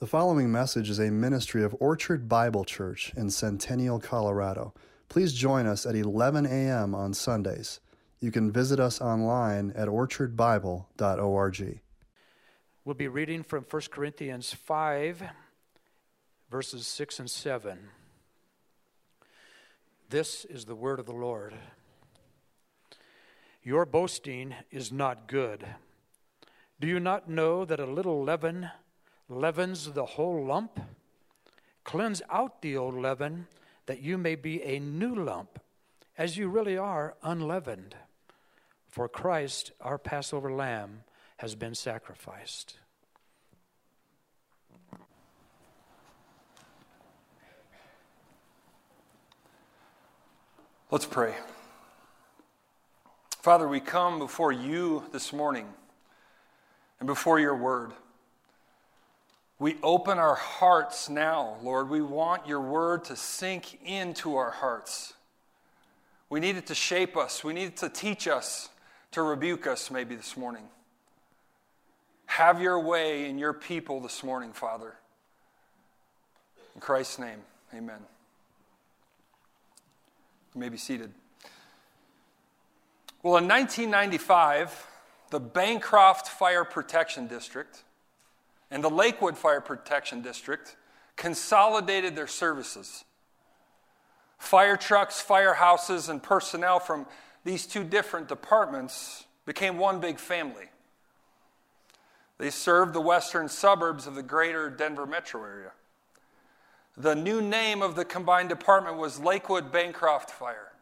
The 0.00 0.06
following 0.06 0.50
message 0.50 0.88
is 0.88 0.98
a 0.98 1.10
ministry 1.10 1.62
of 1.62 1.76
Orchard 1.78 2.26
Bible 2.26 2.64
Church 2.64 3.12
in 3.18 3.28
Centennial, 3.28 4.00
Colorado. 4.00 4.72
Please 5.10 5.34
join 5.34 5.66
us 5.66 5.84
at 5.84 5.94
11 5.94 6.46
a.m. 6.46 6.94
on 6.94 7.12
Sundays. 7.12 7.80
You 8.18 8.30
can 8.30 8.50
visit 8.50 8.80
us 8.80 9.02
online 9.02 9.74
at 9.76 9.88
orchardbible.org. 9.88 11.80
We'll 12.82 12.94
be 12.94 13.08
reading 13.08 13.42
from 13.42 13.66
1 13.68 13.82
Corinthians 13.90 14.54
5, 14.54 15.22
verses 16.50 16.86
6 16.86 17.18
and 17.18 17.30
7. 17.30 17.78
This 20.08 20.46
is 20.46 20.64
the 20.64 20.74
word 20.74 20.98
of 20.98 21.04
the 21.04 21.12
Lord. 21.12 21.52
Your 23.62 23.84
boasting 23.84 24.54
is 24.70 24.90
not 24.90 25.26
good. 25.28 25.66
Do 26.80 26.88
you 26.88 27.00
not 27.00 27.28
know 27.28 27.66
that 27.66 27.80
a 27.80 27.84
little 27.84 28.24
leaven 28.24 28.70
leavens 29.30 29.92
the 29.92 30.04
whole 30.04 30.44
lump? 30.44 30.78
Cleanse 31.84 32.20
out 32.28 32.60
the 32.60 32.76
old 32.76 32.94
leaven, 32.94 33.46
that 33.86 34.02
you 34.02 34.18
may 34.18 34.34
be 34.34 34.62
a 34.62 34.78
new 34.78 35.14
lump, 35.14 35.58
as 36.18 36.36
you 36.36 36.48
really 36.48 36.76
are 36.76 37.16
unleavened. 37.22 37.94
For 38.88 39.08
Christ, 39.08 39.72
our 39.80 39.96
Passover 39.96 40.52
lamb, 40.52 41.04
has 41.38 41.54
been 41.54 41.74
sacrificed. 41.74 42.76
Let's 50.90 51.06
pray. 51.06 51.34
Father, 53.40 53.68
we 53.68 53.78
come 53.78 54.18
before 54.18 54.50
you 54.50 55.04
this 55.12 55.32
morning 55.32 55.66
and 56.98 57.06
before 57.06 57.38
your 57.38 57.56
word. 57.56 57.92
We 59.60 59.76
open 59.82 60.18
our 60.18 60.36
hearts 60.36 61.10
now, 61.10 61.58
Lord. 61.62 61.90
We 61.90 62.00
want 62.00 62.48
your 62.48 62.62
word 62.62 63.04
to 63.04 63.14
sink 63.14 63.78
into 63.84 64.36
our 64.36 64.50
hearts. 64.50 65.12
We 66.30 66.40
need 66.40 66.56
it 66.56 66.66
to 66.68 66.74
shape 66.74 67.14
us, 67.16 67.44
we 67.44 67.52
need 67.52 67.64
it 67.64 67.76
to 67.78 67.90
teach 67.90 68.26
us, 68.26 68.70
to 69.10 69.20
rebuke 69.22 69.66
us 69.66 69.90
maybe 69.90 70.14
this 70.14 70.36
morning. 70.36 70.62
Have 72.24 72.62
your 72.62 72.80
way 72.80 73.28
in 73.28 73.36
your 73.36 73.52
people 73.52 74.00
this 74.00 74.24
morning, 74.24 74.52
Father. 74.52 74.94
In 76.74 76.80
Christ's 76.80 77.18
name, 77.18 77.40
amen. 77.74 77.98
You 80.54 80.60
may 80.60 80.70
be 80.70 80.78
seated. 80.78 81.12
Well, 83.22 83.36
in 83.36 83.46
1995, 83.46 84.86
the 85.30 85.40
Bancroft 85.40 86.28
Fire 86.28 86.64
Protection 86.64 87.26
District 87.26 87.82
and 88.70 88.84
the 88.84 88.90
Lakewood 88.90 89.36
Fire 89.36 89.60
Protection 89.60 90.22
District 90.22 90.76
consolidated 91.16 92.14
their 92.16 92.26
services. 92.26 93.04
Fire 94.38 94.76
trucks, 94.76 95.22
firehouses, 95.26 96.08
and 96.08 96.22
personnel 96.22 96.80
from 96.80 97.06
these 97.44 97.66
two 97.66 97.84
different 97.84 98.28
departments 98.28 99.26
became 99.44 99.76
one 99.76 100.00
big 100.00 100.18
family. 100.18 100.70
They 102.38 102.50
served 102.50 102.94
the 102.94 103.00
western 103.00 103.48
suburbs 103.48 104.06
of 104.06 104.14
the 104.14 104.22
greater 104.22 104.70
Denver 104.70 105.06
metro 105.06 105.44
area. 105.44 105.72
The 106.96 107.14
new 107.14 107.42
name 107.42 107.82
of 107.82 107.96
the 107.96 108.04
combined 108.04 108.48
department 108.48 108.96
was 108.96 109.20
Lakewood 109.20 109.70
Bancroft 109.70 110.30
Fire. 110.30 110.72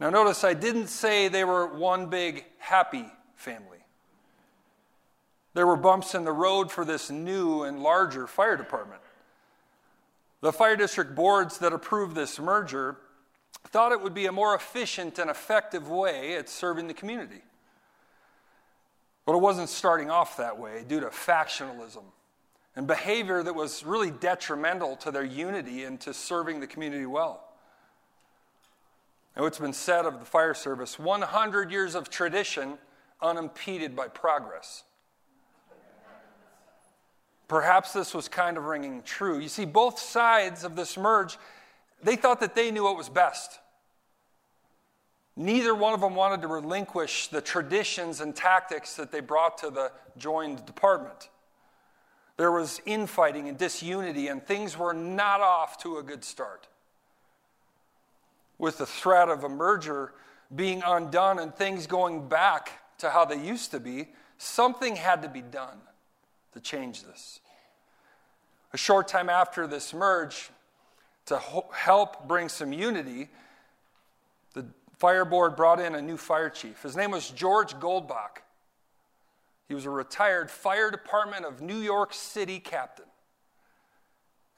Now, 0.00 0.10
notice 0.10 0.44
I 0.44 0.54
didn't 0.54 0.88
say 0.88 1.28
they 1.28 1.44
were 1.44 1.66
one 1.66 2.06
big 2.06 2.44
happy 2.58 3.04
family. 3.36 3.79
There 5.54 5.66
were 5.66 5.76
bumps 5.76 6.14
in 6.14 6.24
the 6.24 6.32
road 6.32 6.70
for 6.70 6.84
this 6.84 7.10
new 7.10 7.64
and 7.64 7.82
larger 7.82 8.26
fire 8.26 8.56
department. 8.56 9.00
The 10.40 10.52
fire 10.52 10.76
district 10.76 11.14
boards 11.14 11.58
that 11.58 11.72
approved 11.72 12.14
this 12.14 12.38
merger 12.38 12.96
thought 13.68 13.92
it 13.92 14.00
would 14.00 14.14
be 14.14 14.26
a 14.26 14.32
more 14.32 14.54
efficient 14.54 15.18
and 15.18 15.28
effective 15.28 15.88
way 15.88 16.36
at 16.36 16.48
serving 16.48 16.86
the 16.86 16.94
community. 16.94 17.42
But 19.26 19.34
it 19.34 19.40
wasn't 19.40 19.68
starting 19.68 20.10
off 20.10 20.36
that 20.38 20.58
way 20.58 20.84
due 20.86 21.00
to 21.00 21.08
factionalism 21.08 22.04
and 22.74 22.86
behavior 22.86 23.42
that 23.42 23.54
was 23.54 23.84
really 23.84 24.10
detrimental 24.10 24.96
to 24.96 25.10
their 25.10 25.24
unity 25.24 25.84
and 25.84 26.00
to 26.00 26.14
serving 26.14 26.60
the 26.60 26.66
community 26.66 27.06
well. 27.06 27.44
And 29.36 29.44
what's 29.44 29.58
been 29.58 29.72
said 29.72 30.06
of 30.06 30.18
the 30.18 30.24
fire 30.24 30.54
service 30.54 30.98
100 30.98 31.70
years 31.70 31.94
of 31.94 32.08
tradition 32.08 32.78
unimpeded 33.20 33.94
by 33.94 34.08
progress. 34.08 34.84
Perhaps 37.50 37.92
this 37.92 38.14
was 38.14 38.28
kind 38.28 38.56
of 38.56 38.66
ringing 38.66 39.02
true. 39.02 39.40
You 39.40 39.48
see, 39.48 39.64
both 39.64 39.98
sides 39.98 40.62
of 40.62 40.76
this 40.76 40.96
merge, 40.96 41.36
they 42.00 42.14
thought 42.14 42.38
that 42.38 42.54
they 42.54 42.70
knew 42.70 42.84
what 42.84 42.96
was 42.96 43.08
best. 43.08 43.58
Neither 45.34 45.74
one 45.74 45.92
of 45.92 46.00
them 46.00 46.14
wanted 46.14 46.42
to 46.42 46.46
relinquish 46.46 47.26
the 47.26 47.40
traditions 47.40 48.20
and 48.20 48.36
tactics 48.36 48.94
that 48.94 49.10
they 49.10 49.18
brought 49.18 49.58
to 49.58 49.70
the 49.70 49.90
joined 50.16 50.64
department. 50.64 51.28
There 52.36 52.52
was 52.52 52.80
infighting 52.86 53.48
and 53.48 53.58
disunity, 53.58 54.28
and 54.28 54.46
things 54.46 54.78
were 54.78 54.94
not 54.94 55.40
off 55.40 55.76
to 55.78 55.98
a 55.98 56.04
good 56.04 56.22
start 56.22 56.68
with 58.58 58.78
the 58.78 58.86
threat 58.86 59.28
of 59.28 59.42
a 59.42 59.48
merger 59.48 60.12
being 60.54 60.84
undone 60.86 61.40
and 61.40 61.52
things 61.52 61.88
going 61.88 62.28
back 62.28 62.70
to 62.98 63.10
how 63.10 63.24
they 63.24 63.44
used 63.44 63.72
to 63.72 63.80
be, 63.80 64.10
something 64.38 64.94
had 64.94 65.22
to 65.22 65.28
be 65.28 65.42
done 65.42 65.80
to 66.52 66.60
change 66.60 67.04
this. 67.04 67.39
A 68.72 68.76
short 68.76 69.08
time 69.08 69.28
after 69.28 69.66
this 69.66 69.92
merge, 69.92 70.50
to 71.26 71.40
help 71.72 72.26
bring 72.26 72.48
some 72.48 72.72
unity, 72.72 73.28
the 74.54 74.66
fire 74.98 75.24
board 75.24 75.54
brought 75.54 75.80
in 75.80 75.94
a 75.94 76.02
new 76.02 76.16
fire 76.16 76.50
chief. 76.50 76.82
His 76.82 76.96
name 76.96 77.12
was 77.12 77.30
George 77.30 77.74
Goldbach. 77.74 78.42
He 79.68 79.74
was 79.74 79.86
a 79.86 79.90
retired 79.90 80.50
fire 80.50 80.90
department 80.90 81.44
of 81.44 81.60
New 81.60 81.78
York 81.78 82.12
City 82.12 82.58
captain. 82.58 83.04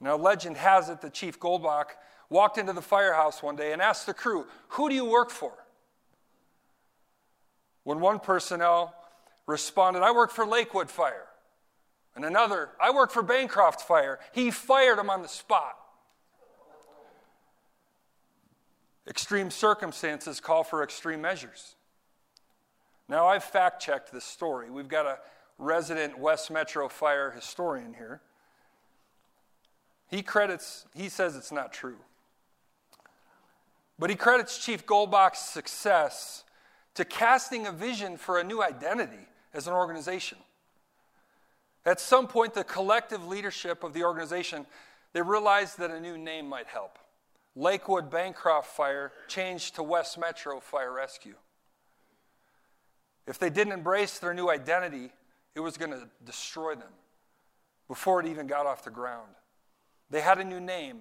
Now, 0.00 0.17
legend 0.17 0.56
has 0.56 0.89
it 0.89 1.00
that 1.03 1.12
Chief 1.12 1.39
Goldbach 1.39 1.91
walked 2.29 2.59
into 2.59 2.73
the 2.73 2.83
firehouse 2.83 3.43
one 3.43 3.55
day 3.55 3.73
and 3.73 3.83
asked 3.83 4.06
the 4.06 4.15
crew, 4.15 4.47
Who 4.69 4.89
do 4.89 4.94
you 4.94 5.05
work 5.05 5.31
for? 5.31 5.53
When 7.84 8.00
one 8.00 8.19
personnel 8.19 8.94
responded, 9.47 10.03
I 10.03 10.12
work 10.12 10.31
for 10.31 10.47
Lakewood 10.47 10.91
Fire, 10.91 11.27
and 12.15 12.25
another, 12.25 12.71
I 12.81 12.91
work 12.91 13.11
for 13.11 13.23
Bancroft 13.23 13.81
Fire, 13.81 14.19
he 14.33 14.50
fired 14.50 14.99
him 14.99 15.11
on 15.11 15.23
the 15.23 15.28
spot. 15.28 15.78
Extreme 19.09 19.50
circumstances 19.50 20.39
call 20.39 20.62
for 20.62 20.83
extreme 20.83 21.21
measures. 21.21 21.75
Now, 23.09 23.27
I've 23.27 23.45
fact 23.45 23.83
checked 23.83 24.12
this 24.12 24.25
story. 24.25 24.71
We've 24.71 24.89
got 24.89 25.06
a 25.06 25.19
resident 25.59 26.19
West 26.19 26.50
Metro 26.50 26.89
fire 26.89 27.31
historian 27.31 27.95
here. 27.95 28.21
He 30.09 30.23
credits, 30.23 30.87
he 30.94 31.09
says 31.09 31.37
it's 31.37 31.53
not 31.53 31.73
true. 31.73 31.99
But 33.99 34.11
he 34.11 34.17
credits 34.17 34.59
Chief 34.59 34.87
Goldbach's 34.87 35.39
success 35.39 36.44
to 36.94 37.05
casting 37.05 37.67
a 37.67 37.73
vision 37.73 38.17
for 38.17 38.39
a 38.39 38.44
new 38.44 38.62
identity 38.62 39.29
as 39.55 39.67
an 39.67 39.73
organization. 39.73 40.39
At 41.84 42.00
some 42.00 42.28
point, 42.28 42.54
the 42.54 42.65
collective 42.65 43.26
leadership 43.26 43.82
of 43.82 43.93
the 43.93 44.04
organization, 44.04 44.66
they 45.12 45.22
realized 45.22 45.78
that 45.78 45.91
a 45.91 46.00
new 46.00 46.16
name 46.16 46.48
might 46.48 46.66
help. 46.69 46.98
Lakewood 47.54 48.10
Bancroft 48.10 48.69
Fire 48.75 49.12
changed 49.28 49.75
to 49.75 49.82
West 49.82 50.19
Metro 50.19 50.60
Fire 50.60 50.93
Rescue. 50.93 51.34
If 53.26 53.38
they 53.38 53.50
didn't 53.50 53.72
embrace 53.72 54.19
their 54.19 54.32
new 54.32 54.48
identity, 54.48 55.12
it 55.54 55.60
was 55.60 55.76
going 55.76 55.91
to 55.91 56.09
destroy 56.25 56.75
them 56.75 56.93
before 57.88 58.20
it 58.20 58.26
even 58.26 58.46
got 58.46 58.67
off 58.67 58.84
the 58.84 58.90
ground. 58.90 59.29
They 60.08 60.20
had 60.20 60.38
a 60.38 60.44
new 60.44 60.61
name, 60.61 61.00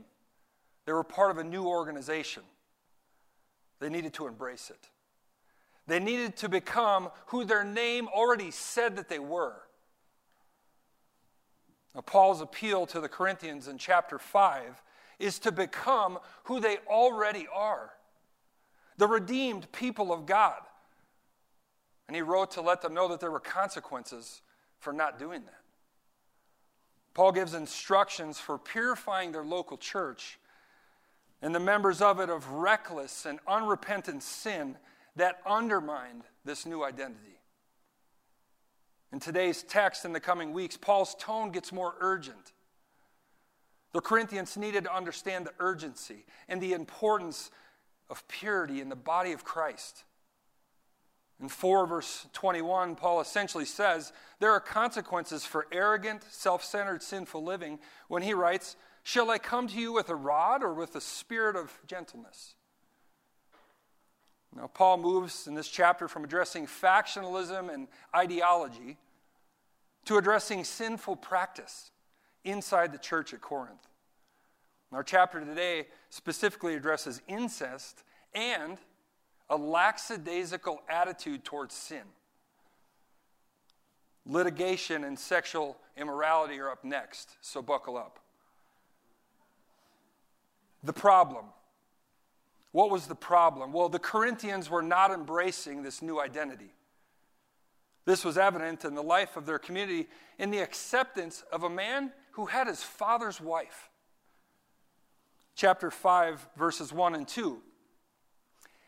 they 0.85 0.93
were 0.93 1.03
part 1.03 1.31
of 1.31 1.37
a 1.37 1.43
new 1.43 1.67
organization. 1.67 2.43
They 3.79 3.89
needed 3.89 4.13
to 4.13 4.27
embrace 4.27 4.69
it. 4.69 4.89
They 5.87 5.99
needed 5.99 6.37
to 6.37 6.49
become 6.49 7.09
who 7.27 7.43
their 7.45 7.63
name 7.63 8.07
already 8.07 8.51
said 8.51 8.95
that 8.97 9.09
they 9.09 9.19
were. 9.19 9.55
Now, 11.93 12.01
Paul's 12.01 12.41
appeal 12.41 12.85
to 12.87 13.01
the 13.01 13.09
Corinthians 13.09 13.67
in 13.67 13.77
chapter 13.77 14.17
5 14.17 14.81
is 15.19 15.39
to 15.39 15.51
become 15.51 16.19
who 16.45 16.59
they 16.59 16.77
already 16.87 17.47
are 17.53 17.91
the 18.97 19.07
redeemed 19.07 19.71
people 19.71 20.13
of 20.13 20.27
God. 20.27 20.59
And 22.07 22.15
he 22.15 22.21
wrote 22.21 22.51
to 22.51 22.61
let 22.61 22.81
them 22.83 22.93
know 22.93 23.07
that 23.07 23.19
there 23.19 23.31
were 23.31 23.39
consequences 23.39 24.43
for 24.77 24.93
not 24.93 25.17
doing 25.17 25.41
that. 25.45 25.61
Paul 27.15 27.31
gives 27.31 27.55
instructions 27.55 28.39
for 28.39 28.59
purifying 28.59 29.31
their 29.31 29.43
local 29.43 29.77
church 29.77 30.37
and 31.41 31.55
the 31.55 31.59
members 31.59 31.99
of 31.99 32.19
it 32.19 32.29
of 32.29 32.47
reckless 32.51 33.25
and 33.25 33.39
unrepentant 33.47 34.21
sin 34.21 34.77
that 35.15 35.41
undermined 35.47 36.21
this 36.45 36.67
new 36.67 36.83
identity. 36.83 37.40
In 39.11 39.19
today's 39.19 39.63
text, 39.63 40.05
in 40.05 40.13
the 40.13 40.19
coming 40.19 40.53
weeks, 40.53 40.77
Paul's 40.77 41.15
tone 41.15 41.51
gets 41.51 41.71
more 41.71 41.95
urgent. 41.99 42.53
The 43.93 44.01
Corinthians 44.01 44.55
needed 44.55 44.85
to 44.85 44.95
understand 44.95 45.45
the 45.45 45.53
urgency 45.59 46.25
and 46.47 46.61
the 46.61 46.73
importance 46.73 47.51
of 48.09 48.25
purity 48.27 48.79
in 48.79 48.89
the 48.89 48.95
body 48.95 49.33
of 49.33 49.43
Christ. 49.43 50.05
In 51.41 51.49
4 51.49 51.87
verse 51.87 52.27
21, 52.33 52.95
Paul 52.95 53.19
essentially 53.19 53.65
says 53.65 54.13
there 54.39 54.51
are 54.51 54.59
consequences 54.59 55.43
for 55.43 55.67
arrogant, 55.71 56.23
self 56.29 56.63
centered, 56.63 57.01
sinful 57.01 57.43
living 57.43 57.79
when 58.07 58.21
he 58.21 58.33
writes, 58.33 58.75
Shall 59.03 59.31
I 59.31 59.39
come 59.39 59.67
to 59.67 59.79
you 59.79 59.91
with 59.91 60.09
a 60.09 60.15
rod 60.15 60.63
or 60.63 60.73
with 60.73 60.95
a 60.95 61.01
spirit 61.01 61.55
of 61.55 61.79
gentleness? 61.87 62.55
Now, 64.55 64.67
Paul 64.67 64.97
moves 64.97 65.47
in 65.47 65.55
this 65.55 65.67
chapter 65.67 66.07
from 66.07 66.23
addressing 66.23 66.67
factionalism 66.67 67.73
and 67.73 67.87
ideology 68.15 68.97
to 70.05 70.17
addressing 70.17 70.63
sinful 70.63 71.15
practice 71.17 71.91
inside 72.43 72.91
the 72.91 72.97
church 72.97 73.33
at 73.33 73.41
Corinth. 73.41 73.87
Our 74.91 75.03
chapter 75.03 75.39
today 75.39 75.87
specifically 76.09 76.75
addresses 76.75 77.21
incest 77.27 78.03
and 78.33 78.77
a 79.49 79.55
lackadaisical 79.55 80.81
attitude 80.89 81.45
towards 81.45 81.73
sin. 81.73 82.03
Litigation 84.25 85.03
and 85.03 85.17
sexual 85.17 85.77
immorality 85.95 86.59
are 86.59 86.69
up 86.69 86.83
next, 86.83 87.37
so 87.41 87.61
buckle 87.61 87.97
up. 87.97 88.19
The 90.83 90.93
problem. 90.93 91.45
What 92.71 92.89
was 92.89 93.07
the 93.07 93.15
problem? 93.15 93.73
Well, 93.73 93.89
the 93.89 93.99
Corinthians 93.99 94.69
were 94.69 94.81
not 94.81 95.11
embracing 95.11 95.83
this 95.83 96.01
new 96.01 96.19
identity. 96.19 96.73
This 98.05 98.25
was 98.25 98.37
evident 98.37 98.85
in 98.85 98.95
the 98.95 99.03
life 99.03 99.37
of 99.37 99.45
their 99.45 99.59
community 99.59 100.07
in 100.39 100.51
the 100.51 100.59
acceptance 100.59 101.43
of 101.51 101.63
a 101.63 101.69
man 101.69 102.11
who 102.31 102.45
had 102.45 102.67
his 102.67 102.81
father's 102.81 103.39
wife. 103.39 103.89
Chapter 105.55 105.91
5, 105.91 106.47
verses 106.57 106.93
1 106.93 107.13
and 107.13 107.27
2. 107.27 107.61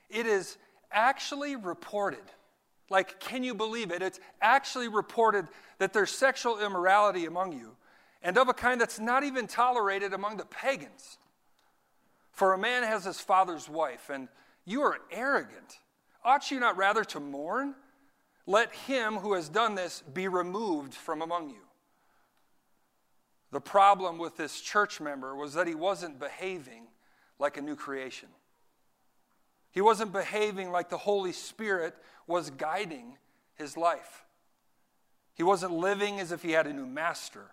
It 0.10 0.26
is 0.26 0.58
actually 0.92 1.56
reported, 1.56 2.24
like, 2.90 3.20
can 3.20 3.44
you 3.44 3.54
believe 3.54 3.92
it? 3.92 4.02
It's 4.02 4.20
actually 4.42 4.88
reported 4.88 5.48
that 5.80 5.92
there's 5.92 6.12
sexual 6.12 6.60
immorality 6.60 7.26
among 7.26 7.52
you, 7.52 7.76
and 8.22 8.38
of 8.38 8.48
a 8.48 8.54
kind 8.54 8.80
that's 8.80 9.00
not 9.00 9.24
even 9.24 9.46
tolerated 9.46 10.14
among 10.14 10.38
the 10.38 10.46
pagans. 10.46 11.18
For 12.34 12.54
a 12.54 12.58
man 12.58 12.84
has 12.84 13.06
his 13.06 13.20
father's 13.20 13.70
wife, 13.70 14.10
and 14.10 14.28
you 14.66 14.82
are 14.82 14.98
arrogant. 15.12 15.80
Ought 16.26 16.52
you 16.52 16.60
not 16.60 16.78
rather 16.78 17.04
to 17.06 17.20
mourn? 17.20 17.76
Let 18.46 18.74
him 18.74 19.16
who 19.16 19.34
has 19.34 19.48
done 19.50 19.76
this 19.76 20.04
be 20.14 20.28
removed 20.28 20.94
from 20.94 21.22
among 21.22 21.52
you. 21.52 21.62
The 23.52 23.62
problem 23.62 24.18
with 24.18 24.36
this 24.36 24.60
church 24.60 25.00
member 25.00 25.36
was 25.36 25.54
that 25.54 25.68
he 25.68 25.76
wasn't 25.76 26.20
behaving 26.20 26.88
like 27.38 27.56
a 27.56 27.62
new 27.62 27.76
creation. 27.76 28.30
He 29.72 29.82
wasn't 29.82 30.12
behaving 30.12 30.72
like 30.72 30.90
the 30.90 30.98
Holy 30.98 31.32
Spirit 31.32 31.96
was 32.26 32.50
guiding 32.50 33.18
his 33.56 33.78
life. 33.78 34.26
He 35.36 35.44
wasn't 35.44 35.74
living 35.74 36.20
as 36.20 36.32
if 36.32 36.42
he 36.42 36.52
had 36.52 36.68
a 36.68 36.74
new 36.74 36.86
master. 36.86 37.52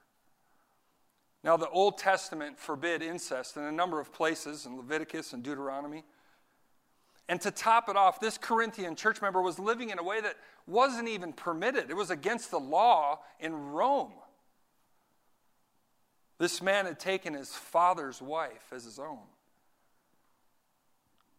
Now, 1.42 1.56
the 1.56 1.68
Old 1.70 1.96
Testament 1.96 2.58
forbid 2.58 3.02
incest 3.02 3.56
in 3.56 3.62
a 3.62 3.72
number 3.72 3.98
of 3.98 4.12
places 4.12 4.66
in 4.66 4.76
Leviticus 4.76 5.32
and 5.32 5.42
Deuteronomy. 5.42 6.04
And 7.28 7.40
to 7.40 7.50
top 7.50 7.88
it 7.88 7.96
off, 7.96 8.20
this 8.20 8.36
Corinthian 8.36 8.96
church 8.96 9.22
member 9.22 9.40
was 9.40 9.58
living 9.58 9.90
in 9.90 9.98
a 9.98 10.02
way 10.02 10.20
that 10.20 10.34
wasn't 10.66 11.08
even 11.08 11.32
permitted. 11.32 11.88
It 11.88 11.96
was 11.96 12.10
against 12.10 12.50
the 12.50 12.60
law 12.60 13.20
in 13.38 13.54
Rome. 13.54 14.12
This 16.38 16.60
man 16.60 16.86
had 16.86 16.98
taken 16.98 17.34
his 17.34 17.50
father's 17.50 18.20
wife 18.20 18.72
as 18.74 18.84
his 18.84 18.98
own. 18.98 19.18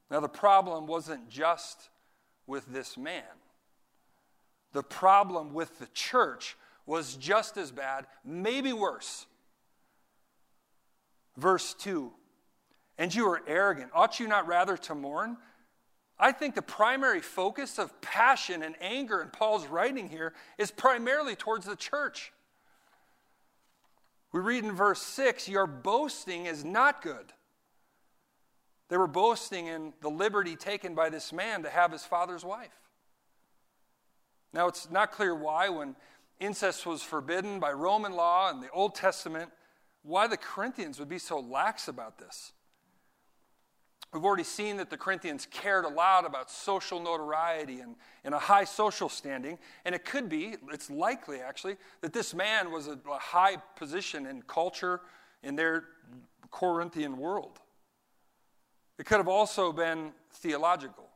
Now, 0.09 0.19
the 0.19 0.29
problem 0.29 0.87
wasn't 0.87 1.29
just 1.29 1.89
with 2.47 2.65
this 2.67 2.97
man, 2.97 3.23
the 4.73 4.83
problem 4.83 5.53
with 5.53 5.79
the 5.79 5.87
church 5.93 6.57
was 6.85 7.15
just 7.15 7.57
as 7.57 7.71
bad, 7.71 8.07
maybe 8.25 8.73
worse. 8.73 9.25
Verse 11.41 11.73
2 11.73 12.11
And 12.99 13.13
you 13.13 13.27
are 13.27 13.41
arrogant. 13.47 13.91
Ought 13.95 14.19
you 14.19 14.27
not 14.27 14.47
rather 14.47 14.77
to 14.77 14.95
mourn? 14.95 15.37
I 16.19 16.31
think 16.31 16.53
the 16.53 16.61
primary 16.61 17.19
focus 17.19 17.79
of 17.79 17.99
passion 17.99 18.61
and 18.61 18.75
anger 18.79 19.23
in 19.23 19.29
Paul's 19.29 19.65
writing 19.65 20.07
here 20.07 20.33
is 20.59 20.69
primarily 20.69 21.35
towards 21.35 21.65
the 21.65 21.75
church. 21.75 22.31
We 24.31 24.39
read 24.39 24.63
in 24.63 24.73
verse 24.73 25.01
6 25.01 25.49
Your 25.49 25.65
boasting 25.65 26.45
is 26.45 26.63
not 26.63 27.01
good. 27.01 27.33
They 28.89 28.97
were 28.97 29.07
boasting 29.07 29.65
in 29.65 29.93
the 30.01 30.09
liberty 30.09 30.55
taken 30.55 30.93
by 30.93 31.09
this 31.09 31.33
man 31.33 31.63
to 31.63 31.69
have 31.69 31.91
his 31.91 32.03
father's 32.03 32.45
wife. 32.45 32.77
Now, 34.53 34.67
it's 34.67 34.91
not 34.91 35.11
clear 35.11 35.33
why, 35.33 35.69
when 35.69 35.95
incest 36.39 36.85
was 36.85 37.01
forbidden 37.01 37.59
by 37.59 37.71
Roman 37.71 38.11
law 38.11 38.51
and 38.51 38.61
the 38.61 38.69
Old 38.69 38.93
Testament, 38.93 39.49
why 40.03 40.27
the 40.27 40.37
Corinthians 40.37 40.99
would 40.99 41.09
be 41.09 41.19
so 41.19 41.39
lax 41.39 41.87
about 41.87 42.17
this. 42.17 42.53
We've 44.13 44.25
already 44.25 44.43
seen 44.43 44.77
that 44.77 44.89
the 44.89 44.97
Corinthians 44.97 45.47
cared 45.49 45.85
a 45.85 45.89
lot 45.89 46.25
about 46.25 46.51
social 46.51 46.99
notoriety 46.99 47.79
and, 47.79 47.95
and 48.25 48.33
a 48.33 48.39
high 48.39 48.65
social 48.65 49.07
standing. 49.07 49.57
And 49.85 49.95
it 49.95 50.03
could 50.03 50.27
be, 50.27 50.55
it's 50.71 50.89
likely 50.89 51.39
actually, 51.39 51.77
that 52.01 52.11
this 52.11 52.33
man 52.33 52.71
was 52.71 52.87
a, 52.87 52.99
a 53.09 53.17
high 53.17 53.55
position 53.77 54.25
in 54.25 54.41
culture 54.41 54.99
in 55.43 55.55
their 55.55 55.85
Corinthian 56.51 57.17
world. 57.17 57.59
It 58.99 59.05
could 59.05 59.17
have 59.17 59.29
also 59.29 59.71
been 59.71 60.11
theological. 60.33 61.07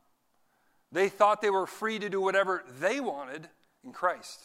They 0.90 1.10
thought 1.10 1.42
they 1.42 1.50
were 1.50 1.66
free 1.66 1.98
to 1.98 2.08
do 2.08 2.20
whatever 2.20 2.64
they 2.80 3.00
wanted 3.00 3.48
in 3.84 3.92
Christ. 3.92 4.40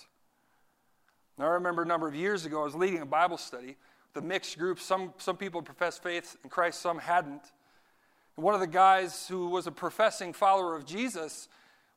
Now, 1.38 1.45
I 1.45 1.49
remember 1.51 1.83
a 1.83 1.85
number 1.85 2.07
of 2.07 2.15
years 2.15 2.45
ago, 2.45 2.61
I 2.61 2.65
was 2.65 2.75
leading 2.75 3.01
a 3.01 3.05
Bible 3.05 3.38
study, 3.38 3.77
the 4.13 4.21
mixed 4.21 4.57
group. 4.57 4.79
Some, 4.79 5.13
some 5.17 5.37
people 5.37 5.61
professed 5.61 6.03
faith 6.03 6.37
in 6.43 6.49
Christ, 6.49 6.81
some 6.81 6.99
hadn't. 6.99 7.51
One 8.35 8.53
of 8.53 8.59
the 8.59 8.67
guys 8.67 9.27
who 9.27 9.49
was 9.49 9.67
a 9.67 9.71
professing 9.71 10.33
follower 10.33 10.75
of 10.75 10.85
Jesus, 10.85 11.47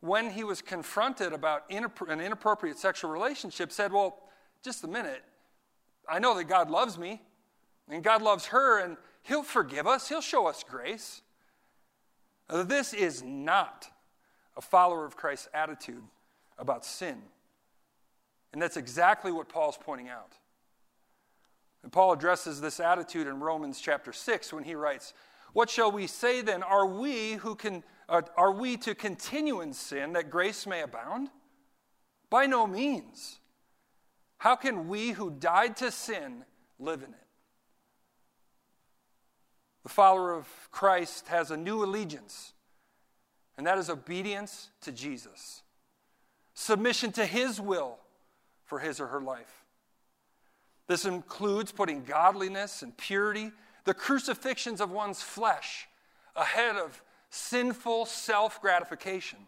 when 0.00 0.31
he 0.31 0.44
was 0.44 0.61
confronted 0.61 1.32
about 1.32 1.64
an 1.70 2.20
inappropriate 2.20 2.78
sexual 2.78 3.11
relationship, 3.11 3.72
said, 3.72 3.93
Well, 3.93 4.19
just 4.62 4.84
a 4.84 4.88
minute. 4.88 5.22
I 6.08 6.19
know 6.19 6.37
that 6.37 6.44
God 6.44 6.70
loves 6.70 6.99
me, 6.99 7.22
and 7.88 8.03
God 8.03 8.22
loves 8.22 8.46
her, 8.46 8.81
and 8.81 8.96
He'll 9.22 9.43
forgive 9.43 9.86
us, 9.86 10.08
He'll 10.08 10.20
show 10.20 10.46
us 10.46 10.65
grace. 10.69 11.22
This 12.48 12.93
is 12.93 13.22
not 13.22 13.89
a 14.56 14.60
follower 14.60 15.05
of 15.05 15.17
Christ's 15.17 15.48
attitude 15.55 16.03
about 16.58 16.84
sin. 16.84 17.22
And 18.53 18.60
that's 18.60 18.77
exactly 18.77 19.32
what 19.32 19.48
Paul's 19.48 19.79
pointing 19.79 20.08
out. 20.08 20.34
And 21.84 21.93
Paul 21.93 22.14
addresses 22.14 22.62
this 22.62 22.81
attitude 22.81 23.26
in 23.26 23.41
Romans 23.41 23.79
chapter 23.79 24.10
6 24.10 24.55
when 24.55 24.64
he 24.64 24.74
writes, 24.74 25.12
what 25.53 25.69
shall 25.69 25.93
we 25.93 26.06
say 26.06 26.41
then? 26.41 26.62
Are 26.62 26.86
we 26.86 27.34
who 27.34 27.55
can 27.55 27.84
uh, 28.08 28.22
are 28.36 28.53
we 28.53 28.76
to 28.79 28.94
continue 28.94 29.60
in 29.60 29.72
sin 29.72 30.14
that 30.14 30.31
grace 30.31 30.67
may 30.67 30.81
abound? 30.81 31.29
By 32.31 32.46
no 32.46 32.67
means. 32.67 33.38
How 34.38 34.56
can 34.56 34.88
we 34.88 35.12
who 35.12 35.31
died 35.31 35.76
to 35.76 35.91
sin 35.91 36.44
live 36.79 37.03
in 37.03 37.10
it? 37.10 37.26
The 39.82 39.91
follower 39.91 40.32
of 40.32 40.48
Christ 40.70 41.29
has 41.29 41.50
a 41.50 41.56
new 41.56 41.84
allegiance, 41.84 42.55
and 43.56 43.67
that 43.67 43.79
is 43.79 43.91
obedience 43.91 44.70
to 44.81 44.91
Jesus, 44.91 45.62
submission 46.55 47.12
to 47.12 47.26
his 47.26 47.60
will 47.60 47.98
for 48.64 48.81
his 48.81 49.00
or 49.00 49.08
her 49.08 49.20
life. 49.20 49.64
This 50.86 51.05
includes 51.05 51.72
putting 51.72 52.05
godliness 52.05 52.82
and 52.82 52.96
purity 52.96 53.53
the 53.84 53.94
crucifixions 53.94 54.81
of 54.81 54.91
one's 54.91 55.22
flesh 55.22 55.88
ahead 56.36 56.76
of 56.76 57.03
sinful 57.31 58.06
self 58.06 58.60
gratification. 58.60 59.38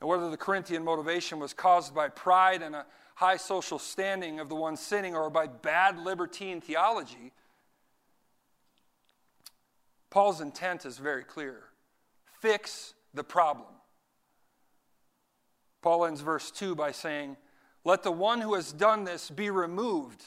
And 0.00 0.08
whether 0.08 0.30
the 0.30 0.36
Corinthian 0.36 0.84
motivation 0.84 1.38
was 1.38 1.54
caused 1.54 1.94
by 1.94 2.08
pride 2.08 2.60
and 2.60 2.74
a 2.74 2.86
high 3.14 3.36
social 3.36 3.78
standing 3.78 4.40
of 4.40 4.48
the 4.48 4.54
one 4.54 4.76
sinning 4.76 5.14
or 5.14 5.30
by 5.30 5.46
bad 5.46 5.98
libertine 5.98 6.60
theology, 6.60 7.32
Paul's 10.10 10.40
intent 10.40 10.84
is 10.84 10.98
very 10.98 11.24
clear 11.24 11.60
fix 12.40 12.94
the 13.14 13.22
problem. 13.22 13.68
Paul 15.80 16.06
ends 16.06 16.20
verse 16.20 16.50
2 16.50 16.74
by 16.74 16.90
saying, 16.92 17.36
Let 17.84 18.02
the 18.02 18.12
one 18.12 18.40
who 18.40 18.54
has 18.54 18.72
done 18.72 19.04
this 19.04 19.28
be 19.30 19.50
removed 19.50 20.24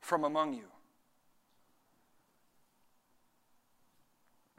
from 0.00 0.24
among 0.24 0.54
you. 0.54 0.64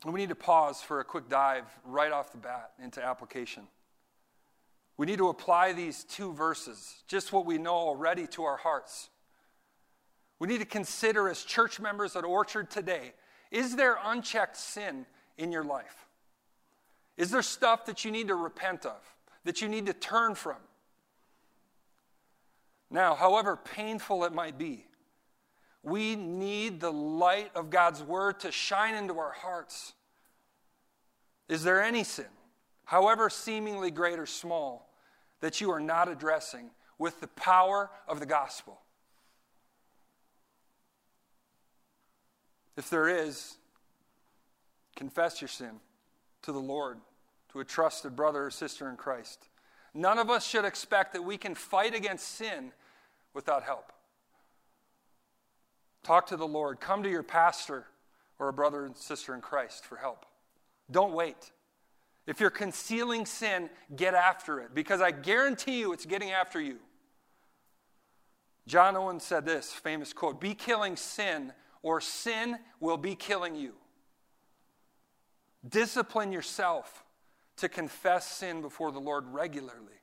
And 0.04 0.14
we 0.14 0.20
need 0.20 0.30
to 0.30 0.36
pause 0.36 0.82
for 0.82 1.00
a 1.00 1.04
quick 1.04 1.28
dive 1.30 1.66
right 1.84 2.12
off 2.12 2.32
the 2.32 2.38
bat 2.38 2.72
into 2.82 3.04
application. 3.04 3.64
We 4.98 5.08
need 5.08 5.18
to 5.18 5.30
apply 5.30 5.74
these 5.74 6.04
two 6.04 6.32
verses, 6.32 7.04
just 7.08 7.34
what 7.34 7.46
we 7.46 7.58
know 7.58 7.74
already, 7.74 8.28
to 8.28 8.44
our 8.44 8.58
hearts. 8.58 9.10
We 10.40 10.48
need 10.48 10.60
to 10.60 10.66
consider 10.66 11.28
as 11.28 11.44
church 11.44 11.80
members 11.80 12.16
at 12.16 12.24
Orchard 12.24 12.70
today 12.70 13.14
is 13.52 13.76
there 13.76 13.98
unchecked 14.04 14.58
sin 14.58 15.06
in 15.38 15.52
your 15.52 15.64
life? 15.64 16.08
Is 17.16 17.32
there 17.32 17.42
stuff 17.42 17.86
that 17.86 18.04
you 18.04 18.12
need 18.12 18.28
to 18.28 18.36
repent 18.36 18.86
of, 18.86 18.98
that 19.46 19.62
you 19.62 19.70
need 19.70 19.86
to 19.86 19.94
turn 19.94 20.36
from? 20.36 20.58
Now, 22.90 23.16
however 23.16 23.56
painful 23.58 24.24
it 24.26 24.34
might 24.34 24.58
be, 24.58 24.86
we 25.84 26.16
need 26.16 26.80
the 26.80 26.92
light 26.92 27.52
of 27.56 27.70
God's 27.70 28.02
word 28.02 28.40
to 28.42 28.52
shine 28.52 28.96
into 28.96 29.20
our 29.20 29.32
hearts. 29.32 29.94
Is 31.48 31.64
there 31.64 31.82
any 31.82 32.04
sin, 32.04 32.26
however 32.86 33.30
seemingly 33.30 33.92
great 33.92 34.18
or 34.18 34.26
small, 34.26 34.90
that 35.42 35.62
you 35.62 35.72
are 35.72 35.80
not 35.80 36.10
addressing 36.10 36.72
with 36.98 37.20
the 37.20 37.28
power 37.28 37.92
of 38.08 38.20
the 38.20 38.26
gospel? 38.26 38.80
If 42.78 42.90
there 42.90 43.08
is, 43.08 43.58
confess 44.96 45.42
your 45.42 45.48
sin 45.48 45.80
to 46.42 46.52
the 46.52 46.60
Lord, 46.60 46.98
to 47.52 47.60
a 47.60 47.66
trusted 47.66 48.16
brother 48.16 48.46
or 48.46 48.52
sister 48.52 48.90
in 48.90 48.98
Christ. 48.98 49.48
None 49.96 50.20
of 50.20 50.30
us 50.30 50.46
should 50.46 50.66
expect 50.66 51.14
that 51.14 51.24
we 51.24 51.38
can 51.38 51.56
fight 51.56 51.96
against 51.96 52.28
sin 52.28 52.74
without 53.34 53.64
help. 53.64 53.94
Talk 56.04 56.28
to 56.28 56.38
the 56.38 56.46
Lord. 56.46 56.82
Come 56.82 57.02
to 57.04 57.10
your 57.10 57.24
pastor 57.24 57.86
or 58.38 58.50
a 58.50 58.54
brother 58.54 58.86
and 58.86 58.98
sister 58.98 59.34
in 59.34 59.40
Christ 59.40 59.86
for 59.86 59.96
help. 59.96 60.26
Don't 60.92 61.14
wait. 61.14 61.52
If 62.28 62.42
you're 62.42 62.50
concealing 62.50 63.26
sin, 63.26 63.70
get 63.96 64.14
after 64.14 64.60
it 64.60 64.76
because 64.76 65.00
I 65.00 65.12
guarantee 65.12 65.80
you 65.80 65.94
it's 65.94 66.06
getting 66.06 66.32
after 66.32 66.60
you. 66.60 66.80
John 68.68 68.98
Owen 68.98 69.22
said 69.22 69.46
this 69.46 69.72
famous 69.72 70.12
quote 70.12 70.42
Be 70.42 70.56
killing 70.56 70.98
sin 70.98 71.54
or 71.82 72.02
sin 72.02 72.58
will 72.82 72.98
be 72.98 73.16
killing 73.16 73.56
you. 73.56 73.76
Discipline 75.68 76.34
yourself 76.34 77.05
to 77.58 77.70
confess 77.70 78.28
sin 78.28 78.62
before 78.62 78.92
the 78.92 79.00
Lord 79.00 79.26
regularly. 79.28 80.02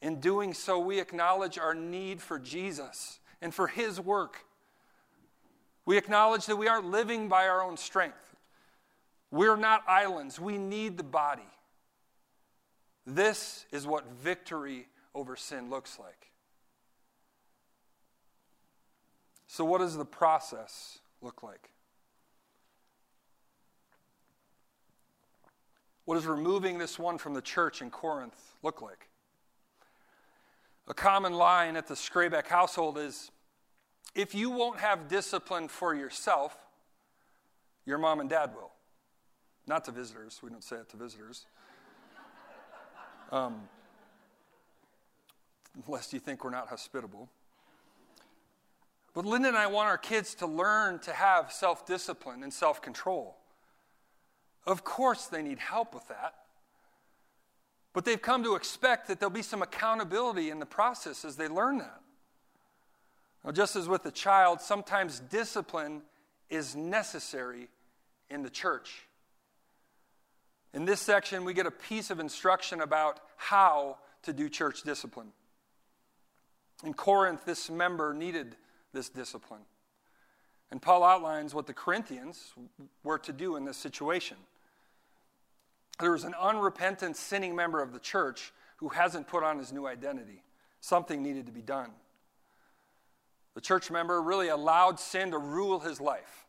In 0.00 0.20
doing 0.20 0.54
so, 0.54 0.78
we 0.78 1.00
acknowledge 1.00 1.58
our 1.58 1.74
need 1.74 2.22
for 2.22 2.38
Jesus 2.38 3.18
and 3.40 3.52
for 3.52 3.66
His 3.66 4.00
work. 4.00 4.44
We 5.84 5.96
acknowledge 5.96 6.46
that 6.46 6.56
we 6.56 6.68
aren't 6.68 6.90
living 6.90 7.28
by 7.28 7.48
our 7.48 7.62
own 7.62 7.76
strength. 7.76 8.36
We're 9.30 9.56
not 9.56 9.82
islands. 9.88 10.38
We 10.38 10.58
need 10.58 10.96
the 10.96 11.02
body. 11.02 11.42
This 13.06 13.64
is 13.72 13.86
what 13.86 14.06
victory 14.12 14.86
over 15.14 15.34
sin 15.34 15.70
looks 15.70 15.98
like. 15.98 16.30
So, 19.46 19.64
what 19.64 19.78
does 19.78 19.96
the 19.96 20.04
process 20.04 20.98
look 21.22 21.42
like? 21.42 21.70
What 26.08 26.14
does 26.14 26.26
removing 26.26 26.78
this 26.78 26.98
one 26.98 27.18
from 27.18 27.34
the 27.34 27.42
church 27.42 27.82
in 27.82 27.90
Corinth 27.90 28.54
look 28.62 28.80
like? 28.80 29.10
A 30.86 30.94
common 30.94 31.34
line 31.34 31.76
at 31.76 31.86
the 31.86 31.92
Scrabeck 31.92 32.46
household 32.46 32.96
is 32.96 33.30
if 34.14 34.34
you 34.34 34.48
won't 34.48 34.78
have 34.78 35.06
discipline 35.06 35.68
for 35.68 35.94
yourself, 35.94 36.56
your 37.84 37.98
mom 37.98 38.20
and 38.20 38.30
dad 38.30 38.54
will. 38.54 38.70
Not 39.66 39.84
to 39.84 39.90
visitors. 39.90 40.40
We 40.42 40.48
don't 40.48 40.64
say 40.64 40.76
it 40.76 40.88
to 40.88 40.96
visitors. 40.96 41.44
Um, 43.30 43.68
unless 45.86 46.14
you 46.14 46.20
think 46.20 46.42
we're 46.42 46.48
not 46.48 46.68
hospitable. 46.68 47.28
But 49.12 49.26
Linda 49.26 49.48
and 49.48 49.58
I 49.58 49.66
want 49.66 49.90
our 49.90 49.98
kids 49.98 50.34
to 50.36 50.46
learn 50.46 51.00
to 51.00 51.12
have 51.12 51.52
self 51.52 51.84
discipline 51.84 52.42
and 52.42 52.50
self 52.50 52.80
control. 52.80 53.36
Of 54.68 54.84
course, 54.84 55.24
they 55.24 55.40
need 55.40 55.58
help 55.58 55.94
with 55.94 56.06
that. 56.08 56.34
But 57.94 58.04
they've 58.04 58.20
come 58.20 58.44
to 58.44 58.54
expect 58.54 59.08
that 59.08 59.18
there'll 59.18 59.32
be 59.34 59.40
some 59.40 59.62
accountability 59.62 60.50
in 60.50 60.58
the 60.58 60.66
process 60.66 61.24
as 61.24 61.36
they 61.36 61.48
learn 61.48 61.78
that. 61.78 62.00
Now, 63.42 63.52
just 63.52 63.76
as 63.76 63.88
with 63.88 64.04
a 64.04 64.10
child, 64.10 64.60
sometimes 64.60 65.20
discipline 65.20 66.02
is 66.50 66.76
necessary 66.76 67.68
in 68.28 68.42
the 68.42 68.50
church. 68.50 69.06
In 70.74 70.84
this 70.84 71.00
section, 71.00 71.46
we 71.46 71.54
get 71.54 71.64
a 71.64 71.70
piece 71.70 72.10
of 72.10 72.20
instruction 72.20 72.82
about 72.82 73.20
how 73.36 73.96
to 74.24 74.34
do 74.34 74.50
church 74.50 74.82
discipline. 74.82 75.32
In 76.84 76.92
Corinth, 76.92 77.46
this 77.46 77.70
member 77.70 78.12
needed 78.12 78.54
this 78.92 79.08
discipline. 79.08 79.62
And 80.70 80.82
Paul 80.82 81.04
outlines 81.04 81.54
what 81.54 81.66
the 81.66 81.72
Corinthians 81.72 82.52
were 83.02 83.18
to 83.20 83.32
do 83.32 83.56
in 83.56 83.64
this 83.64 83.78
situation. 83.78 84.36
There 86.00 86.12
was 86.12 86.24
an 86.24 86.34
unrepentant, 86.40 87.16
sinning 87.16 87.56
member 87.56 87.82
of 87.82 87.92
the 87.92 87.98
church 87.98 88.52
who 88.76 88.90
hasn't 88.90 89.26
put 89.26 89.42
on 89.42 89.58
his 89.58 89.72
new 89.72 89.86
identity. 89.86 90.42
Something 90.80 91.22
needed 91.22 91.46
to 91.46 91.52
be 91.52 91.62
done. 91.62 91.90
The 93.54 93.60
church 93.60 93.90
member 93.90 94.22
really 94.22 94.48
allowed 94.48 95.00
sin 95.00 95.32
to 95.32 95.38
rule 95.38 95.80
his 95.80 96.00
life, 96.00 96.46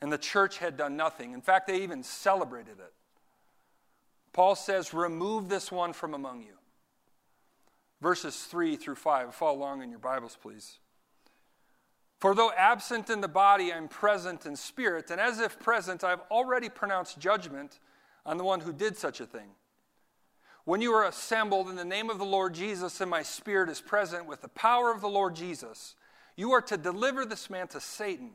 and 0.00 0.12
the 0.12 0.18
church 0.18 0.58
had 0.58 0.76
done 0.76 0.96
nothing. 0.96 1.32
In 1.32 1.40
fact, 1.40 1.66
they 1.66 1.82
even 1.82 2.04
celebrated 2.04 2.78
it. 2.78 2.92
Paul 4.32 4.54
says, 4.54 4.94
Remove 4.94 5.48
this 5.48 5.72
one 5.72 5.92
from 5.92 6.14
among 6.14 6.42
you. 6.42 6.54
Verses 8.00 8.36
3 8.44 8.76
through 8.76 8.94
5. 8.94 9.34
Follow 9.34 9.58
along 9.58 9.82
in 9.82 9.90
your 9.90 9.98
Bibles, 9.98 10.38
please. 10.40 10.78
For 12.20 12.34
though 12.34 12.52
absent 12.56 13.10
in 13.10 13.20
the 13.22 13.28
body, 13.28 13.72
I'm 13.72 13.88
present 13.88 14.46
in 14.46 14.54
spirit, 14.54 15.10
and 15.10 15.20
as 15.20 15.40
if 15.40 15.58
present, 15.58 16.04
I've 16.04 16.20
already 16.30 16.68
pronounced 16.68 17.18
judgment 17.18 17.80
on 18.24 18.38
the 18.38 18.44
one 18.44 18.60
who 18.60 18.72
did 18.72 18.96
such 18.96 19.20
a 19.20 19.26
thing. 19.26 19.48
When 20.64 20.80
you 20.80 20.92
are 20.92 21.06
assembled 21.06 21.68
in 21.68 21.76
the 21.76 21.84
name 21.84 22.10
of 22.10 22.18
the 22.18 22.24
Lord 22.24 22.54
Jesus, 22.54 23.00
and 23.00 23.10
my 23.10 23.22
spirit 23.22 23.68
is 23.68 23.80
present 23.80 24.26
with 24.26 24.42
the 24.42 24.48
power 24.48 24.92
of 24.92 25.00
the 25.00 25.08
Lord 25.08 25.34
Jesus, 25.34 25.94
you 26.36 26.52
are 26.52 26.62
to 26.62 26.76
deliver 26.76 27.24
this 27.24 27.50
man 27.50 27.68
to 27.68 27.80
Satan 27.80 28.30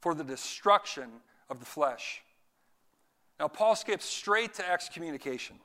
for 0.00 0.14
the 0.14 0.24
destruction 0.24 1.08
of 1.50 1.58
the 1.58 1.66
flesh. 1.66 2.22
Now, 3.38 3.48
Paul 3.48 3.76
skips 3.76 4.04
straight 4.04 4.54
to 4.54 4.70
excommunication. 4.70 5.56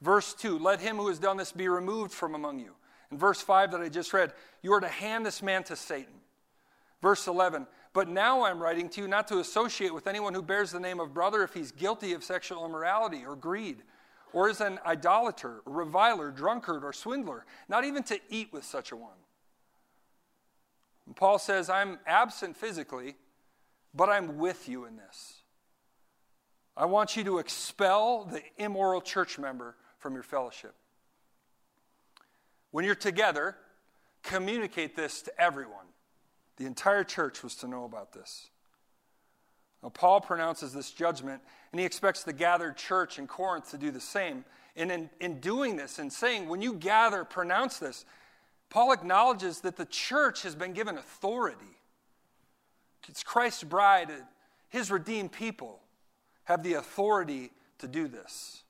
Verse 0.00 0.34
2 0.34 0.58
Let 0.58 0.80
him 0.80 0.96
who 0.96 1.08
has 1.08 1.18
done 1.18 1.36
this 1.36 1.52
be 1.52 1.68
removed 1.68 2.12
from 2.12 2.34
among 2.34 2.60
you. 2.60 2.74
In 3.10 3.18
verse 3.18 3.40
5 3.40 3.72
that 3.72 3.80
I 3.80 3.88
just 3.88 4.12
read, 4.12 4.32
you 4.62 4.72
are 4.72 4.80
to 4.80 4.88
hand 4.88 5.24
this 5.24 5.42
man 5.42 5.64
to 5.64 5.76
Satan. 5.76 6.14
Verse 7.00 7.26
11, 7.26 7.66
but 7.92 8.08
now 8.08 8.44
I'm 8.44 8.60
writing 8.60 8.88
to 8.90 9.00
you 9.00 9.08
not 9.08 9.28
to 9.28 9.38
associate 9.38 9.94
with 9.94 10.06
anyone 10.06 10.34
who 10.34 10.42
bears 10.42 10.70
the 10.70 10.80
name 10.80 11.00
of 11.00 11.14
brother 11.14 11.42
if 11.42 11.54
he's 11.54 11.72
guilty 11.72 12.12
of 12.12 12.22
sexual 12.22 12.64
immorality 12.64 13.24
or 13.26 13.34
greed, 13.36 13.82
or 14.32 14.48
is 14.48 14.60
an 14.60 14.78
idolater, 14.84 15.62
reviler, 15.64 16.30
drunkard, 16.30 16.84
or 16.84 16.92
swindler, 16.92 17.46
not 17.68 17.84
even 17.84 18.02
to 18.04 18.20
eat 18.28 18.52
with 18.52 18.64
such 18.64 18.92
a 18.92 18.96
one. 18.96 19.16
And 21.06 21.16
Paul 21.16 21.38
says, 21.38 21.70
I'm 21.70 21.98
absent 22.06 22.56
physically, 22.56 23.16
but 23.94 24.10
I'm 24.10 24.38
with 24.38 24.68
you 24.68 24.84
in 24.84 24.96
this. 24.96 25.38
I 26.76 26.84
want 26.84 27.16
you 27.16 27.24
to 27.24 27.38
expel 27.38 28.24
the 28.24 28.42
immoral 28.56 29.00
church 29.00 29.38
member 29.38 29.74
from 29.98 30.14
your 30.14 30.22
fellowship. 30.22 30.74
When 32.70 32.84
you're 32.84 32.94
together, 32.94 33.56
communicate 34.22 34.94
this 34.94 35.22
to 35.22 35.40
everyone. 35.40 35.86
The 36.58 36.66
entire 36.66 37.04
church 37.04 37.42
was 37.42 37.54
to 37.56 37.68
know 37.68 37.84
about 37.84 38.12
this. 38.12 38.48
Now, 39.82 39.90
Paul 39.90 40.20
pronounces 40.20 40.72
this 40.72 40.90
judgment, 40.90 41.40
and 41.70 41.78
he 41.78 41.86
expects 41.86 42.24
the 42.24 42.32
gathered 42.32 42.76
church 42.76 43.18
in 43.18 43.28
Corinth 43.28 43.70
to 43.70 43.78
do 43.78 43.92
the 43.92 44.00
same. 44.00 44.44
And 44.76 44.90
in, 44.90 45.10
in 45.20 45.38
doing 45.38 45.76
this 45.76 46.00
and 46.00 46.12
saying, 46.12 46.48
when 46.48 46.60
you 46.60 46.74
gather, 46.74 47.24
pronounce 47.24 47.78
this, 47.78 48.04
Paul 48.70 48.92
acknowledges 48.92 49.60
that 49.60 49.76
the 49.76 49.86
church 49.86 50.42
has 50.42 50.56
been 50.56 50.72
given 50.72 50.98
authority. 50.98 51.78
It's 53.08 53.22
Christ's 53.22 53.64
bride, 53.64 54.10
his 54.68 54.90
redeemed 54.90 55.30
people 55.30 55.80
have 56.44 56.64
the 56.64 56.74
authority 56.74 57.52
to 57.78 57.86
do 57.86 58.08
this. 58.08 58.64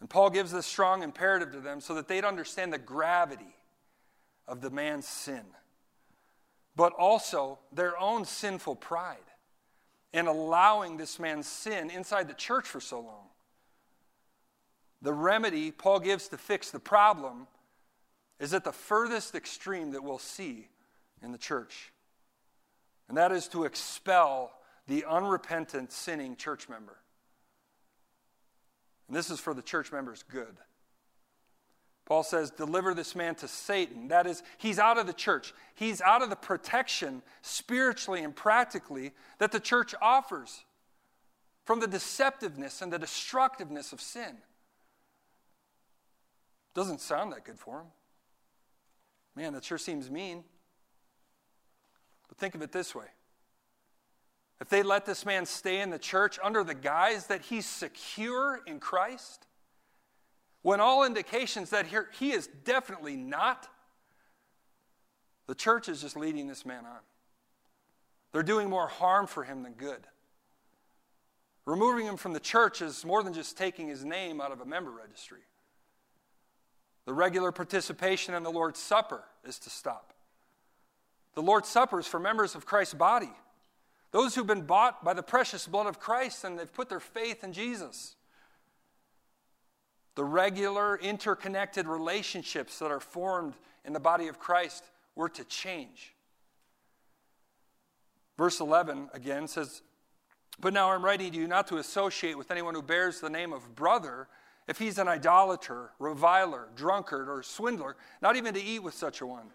And 0.00 0.08
Paul 0.08 0.30
gives 0.30 0.50
this 0.50 0.64
strong 0.64 1.02
imperative 1.02 1.52
to 1.52 1.60
them 1.60 1.80
so 1.82 1.94
that 1.94 2.08
they'd 2.08 2.24
understand 2.24 2.72
the 2.72 2.78
gravity 2.78 3.54
of 4.46 4.62
the 4.62 4.70
man's 4.70 5.06
sin 5.06 5.44
but 6.78 6.92
also 6.92 7.58
their 7.72 7.98
own 7.98 8.24
sinful 8.24 8.76
pride 8.76 9.16
in 10.12 10.28
allowing 10.28 10.96
this 10.96 11.18
man's 11.18 11.48
sin 11.48 11.90
inside 11.90 12.28
the 12.28 12.34
church 12.34 12.68
for 12.68 12.80
so 12.80 13.00
long. 13.00 13.26
The 15.02 15.12
remedy 15.12 15.72
Paul 15.72 15.98
gives 15.98 16.28
to 16.28 16.38
fix 16.38 16.70
the 16.70 16.78
problem 16.78 17.48
is 18.38 18.54
at 18.54 18.62
the 18.62 18.70
furthest 18.70 19.34
extreme 19.34 19.90
that 19.90 20.04
we'll 20.04 20.20
see 20.20 20.68
in 21.20 21.32
the 21.32 21.38
church, 21.38 21.92
and 23.08 23.18
that 23.18 23.32
is 23.32 23.48
to 23.48 23.64
expel 23.64 24.52
the 24.86 25.04
unrepentant, 25.04 25.90
sinning 25.90 26.36
church 26.36 26.68
member. 26.68 26.96
And 29.08 29.16
this 29.16 29.30
is 29.30 29.40
for 29.40 29.52
the 29.52 29.62
church 29.62 29.90
member's 29.90 30.22
good. 30.22 30.56
Paul 32.08 32.22
says, 32.22 32.50
Deliver 32.50 32.94
this 32.94 33.14
man 33.14 33.34
to 33.34 33.46
Satan. 33.46 34.08
That 34.08 34.26
is, 34.26 34.42
he's 34.56 34.78
out 34.78 34.96
of 34.96 35.06
the 35.06 35.12
church. 35.12 35.52
He's 35.74 36.00
out 36.00 36.22
of 36.22 36.30
the 36.30 36.36
protection, 36.36 37.20
spiritually 37.42 38.24
and 38.24 38.34
practically, 38.34 39.12
that 39.36 39.52
the 39.52 39.60
church 39.60 39.94
offers 40.00 40.64
from 41.66 41.80
the 41.80 41.86
deceptiveness 41.86 42.80
and 42.80 42.90
the 42.90 42.98
destructiveness 42.98 43.92
of 43.92 44.00
sin. 44.00 44.38
Doesn't 46.72 47.02
sound 47.02 47.30
that 47.32 47.44
good 47.44 47.58
for 47.58 47.80
him. 47.80 47.86
Man, 49.36 49.52
that 49.52 49.64
sure 49.64 49.76
seems 49.76 50.10
mean. 50.10 50.44
But 52.26 52.38
think 52.38 52.54
of 52.54 52.62
it 52.62 52.72
this 52.72 52.94
way 52.94 53.04
if 54.62 54.70
they 54.70 54.82
let 54.82 55.04
this 55.04 55.26
man 55.26 55.44
stay 55.44 55.82
in 55.82 55.90
the 55.90 55.98
church 55.98 56.38
under 56.42 56.64
the 56.64 56.74
guise 56.74 57.26
that 57.26 57.42
he's 57.42 57.66
secure 57.66 58.62
in 58.66 58.80
Christ, 58.80 59.46
when 60.62 60.80
all 60.80 61.04
indications 61.04 61.70
that 61.70 61.86
he 62.18 62.32
is 62.32 62.48
definitely 62.64 63.16
not, 63.16 63.68
the 65.46 65.54
church 65.54 65.88
is 65.88 66.02
just 66.02 66.16
leading 66.16 66.46
this 66.46 66.66
man 66.66 66.84
on. 66.84 66.98
They're 68.32 68.42
doing 68.42 68.68
more 68.68 68.88
harm 68.88 69.26
for 69.26 69.44
him 69.44 69.62
than 69.62 69.72
good. 69.72 70.06
Removing 71.64 72.06
him 72.06 72.16
from 72.16 72.32
the 72.32 72.40
church 72.40 72.82
is 72.82 73.04
more 73.04 73.22
than 73.22 73.32
just 73.32 73.56
taking 73.56 73.88
his 73.88 74.04
name 74.04 74.40
out 74.40 74.52
of 74.52 74.60
a 74.60 74.64
member 74.64 74.90
registry. 74.90 75.40
The 77.06 77.14
regular 77.14 77.52
participation 77.52 78.34
in 78.34 78.42
the 78.42 78.50
Lord's 78.50 78.78
Supper 78.78 79.24
is 79.44 79.58
to 79.60 79.70
stop. 79.70 80.12
The 81.34 81.42
Lord's 81.42 81.68
Supper 81.68 82.00
is 82.00 82.06
for 82.06 82.20
members 82.20 82.54
of 82.54 82.66
Christ's 82.66 82.94
body, 82.94 83.32
those 84.10 84.34
who've 84.34 84.46
been 84.46 84.66
bought 84.66 85.04
by 85.04 85.14
the 85.14 85.22
precious 85.22 85.66
blood 85.66 85.86
of 85.86 86.00
Christ 86.00 86.44
and 86.44 86.58
they've 86.58 86.72
put 86.72 86.88
their 86.88 87.00
faith 87.00 87.44
in 87.44 87.52
Jesus 87.52 88.16
the 90.18 90.24
regular 90.24 90.96
interconnected 90.96 91.86
relationships 91.86 92.80
that 92.80 92.90
are 92.90 92.98
formed 92.98 93.54
in 93.84 93.92
the 93.92 94.00
body 94.00 94.26
of 94.26 94.40
Christ 94.40 94.82
were 95.14 95.28
to 95.28 95.44
change. 95.44 96.12
Verse 98.36 98.58
11 98.58 99.10
again 99.14 99.46
says, 99.46 99.80
But 100.58 100.72
now 100.72 100.90
I'm 100.90 101.04
writing 101.04 101.30
to 101.30 101.38
you 101.38 101.46
not 101.46 101.68
to 101.68 101.76
associate 101.76 102.36
with 102.36 102.50
anyone 102.50 102.74
who 102.74 102.82
bears 102.82 103.20
the 103.20 103.30
name 103.30 103.52
of 103.52 103.76
brother 103.76 104.26
if 104.66 104.76
he's 104.76 104.98
an 104.98 105.06
idolater, 105.06 105.92
reviler, 106.00 106.66
drunkard, 106.74 107.28
or 107.28 107.44
swindler, 107.44 107.94
not 108.20 108.34
even 108.34 108.54
to 108.54 108.60
eat 108.60 108.80
with 108.80 108.94
such 108.94 109.20
a 109.20 109.26
one. 109.26 109.52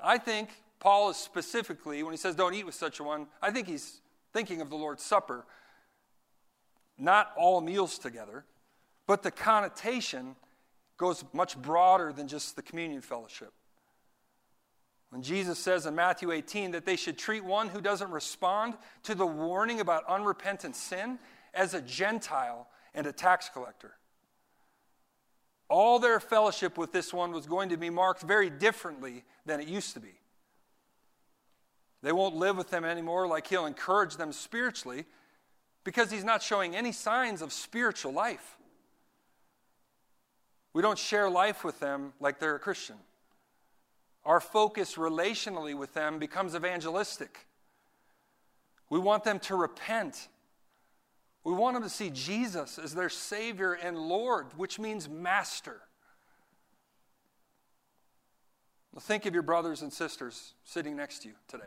I 0.00 0.16
think 0.16 0.48
Paul 0.80 1.10
is 1.10 1.18
specifically, 1.18 2.02
when 2.02 2.14
he 2.14 2.18
says 2.18 2.34
don't 2.34 2.54
eat 2.54 2.64
with 2.64 2.74
such 2.74 3.00
a 3.00 3.04
one, 3.04 3.26
I 3.42 3.50
think 3.50 3.68
he's 3.68 4.00
thinking 4.32 4.62
of 4.62 4.70
the 4.70 4.76
Lord's 4.76 5.02
Supper, 5.02 5.44
not 6.96 7.32
all 7.36 7.60
meals 7.60 7.98
together. 7.98 8.46
But 9.06 9.22
the 9.22 9.30
connotation 9.30 10.36
goes 10.96 11.24
much 11.32 11.60
broader 11.60 12.12
than 12.12 12.28
just 12.28 12.56
the 12.56 12.62
communion 12.62 13.00
fellowship. 13.00 13.52
When 15.10 15.22
Jesus 15.22 15.58
says 15.58 15.86
in 15.86 15.94
Matthew 15.94 16.32
18 16.32 16.72
that 16.72 16.86
they 16.86 16.96
should 16.96 17.18
treat 17.18 17.44
one 17.44 17.68
who 17.68 17.80
doesn't 17.80 18.10
respond 18.10 18.74
to 19.04 19.14
the 19.14 19.26
warning 19.26 19.80
about 19.80 20.04
unrepentant 20.08 20.74
sin 20.74 21.18
as 21.52 21.74
a 21.74 21.80
Gentile 21.80 22.66
and 22.94 23.06
a 23.06 23.12
tax 23.12 23.48
collector. 23.48 23.92
All 25.68 25.98
their 25.98 26.20
fellowship 26.20 26.76
with 26.76 26.92
this 26.92 27.12
one 27.12 27.32
was 27.32 27.46
going 27.46 27.68
to 27.70 27.76
be 27.76 27.90
marked 27.90 28.22
very 28.22 28.50
differently 28.50 29.24
than 29.46 29.60
it 29.60 29.68
used 29.68 29.94
to 29.94 30.00
be. 30.00 30.14
They 32.02 32.12
won't 32.12 32.36
live 32.36 32.56
with 32.56 32.70
them 32.70 32.84
anymore 32.84 33.26
like 33.26 33.46
he'll 33.46 33.66
encourage 33.66 34.16
them 34.16 34.32
spiritually 34.32 35.06
because 35.84 36.10
he's 36.10 36.24
not 36.24 36.42
showing 36.42 36.76
any 36.76 36.92
signs 36.92 37.40
of 37.40 37.52
spiritual 37.52 38.12
life. 38.12 38.56
We 40.74 40.82
don't 40.82 40.98
share 40.98 41.30
life 41.30 41.64
with 41.64 41.80
them 41.80 42.12
like 42.20 42.40
they're 42.40 42.56
a 42.56 42.60
Christian. 42.60 42.96
Our 44.24 44.40
focus 44.40 44.96
relationally 44.96 45.74
with 45.76 45.94
them 45.94 46.18
becomes 46.18 46.54
evangelistic. 46.54 47.46
We 48.90 48.98
want 48.98 49.22
them 49.24 49.38
to 49.40 49.54
repent. 49.54 50.28
We 51.44 51.52
want 51.52 51.74
them 51.74 51.84
to 51.84 51.88
see 51.88 52.10
Jesus 52.10 52.78
as 52.78 52.94
their 52.94 53.08
Savior 53.08 53.74
and 53.74 53.96
Lord, 53.96 54.46
which 54.56 54.78
means 54.78 55.08
Master. 55.08 55.80
Now 58.92 59.00
think 59.00 59.26
of 59.26 59.34
your 59.34 59.42
brothers 59.42 59.82
and 59.82 59.92
sisters 59.92 60.54
sitting 60.64 60.96
next 60.96 61.20
to 61.20 61.28
you 61.28 61.34
today. 61.46 61.64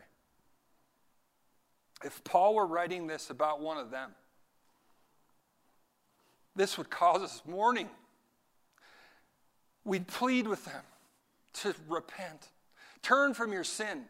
If 2.03 2.23
Paul 2.23 2.55
were 2.55 2.67
writing 2.67 3.07
this 3.07 3.29
about 3.29 3.61
one 3.61 3.77
of 3.77 3.89
them, 3.89 4.11
this 6.55 6.77
would 6.77 6.89
cause 6.89 7.21
us 7.21 7.41
mourning 7.45 7.89
we'd 9.87 10.07
plead 10.07 10.47
with 10.47 10.65
them 10.65 10.83
to 11.53 11.73
repent, 11.87 12.49
turn 13.01 13.33
from 13.33 13.53
your 13.53 13.63
sin, 13.63 14.03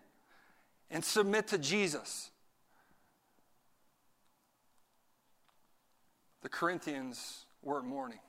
and 0.89 1.05
submit 1.05 1.47
to 1.49 1.57
Jesus. 1.57 2.31
The 6.41 6.49
Corinthians 6.49 7.45
weren't 7.61 7.85
mourning, 7.85 8.19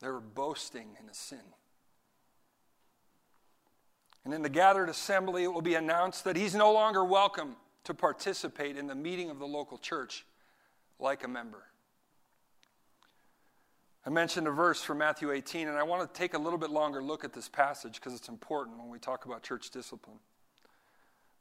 they 0.00 0.08
were 0.08 0.20
boasting 0.20 0.88
in 1.02 1.08
a 1.08 1.14
sin. 1.14 1.38
And 4.24 4.34
in 4.34 4.42
the 4.42 4.50
gathered 4.50 4.90
assembly, 4.90 5.44
it 5.44 5.52
will 5.52 5.62
be 5.62 5.76
announced 5.76 6.24
that 6.24 6.36
he's 6.36 6.54
no 6.54 6.72
longer 6.72 7.02
welcome 7.02 7.56
to 7.84 7.94
participate 7.94 8.76
in 8.76 8.86
the 8.86 8.94
meeting 8.94 9.30
of 9.30 9.38
the 9.38 9.46
local 9.46 9.78
church 9.78 10.26
like 10.98 11.24
a 11.24 11.28
member. 11.28 11.62
I 14.08 14.10
mentioned 14.10 14.46
a 14.46 14.50
verse 14.50 14.82
from 14.82 14.96
Matthew 14.96 15.30
18, 15.30 15.68
and 15.68 15.76
I 15.76 15.82
want 15.82 16.00
to 16.00 16.18
take 16.18 16.32
a 16.32 16.38
little 16.38 16.58
bit 16.58 16.70
longer 16.70 17.02
look 17.02 17.24
at 17.24 17.34
this 17.34 17.46
passage 17.46 17.96
because 17.96 18.14
it's 18.14 18.30
important 18.30 18.78
when 18.78 18.88
we 18.88 18.98
talk 18.98 19.26
about 19.26 19.42
church 19.42 19.68
discipline. 19.68 20.16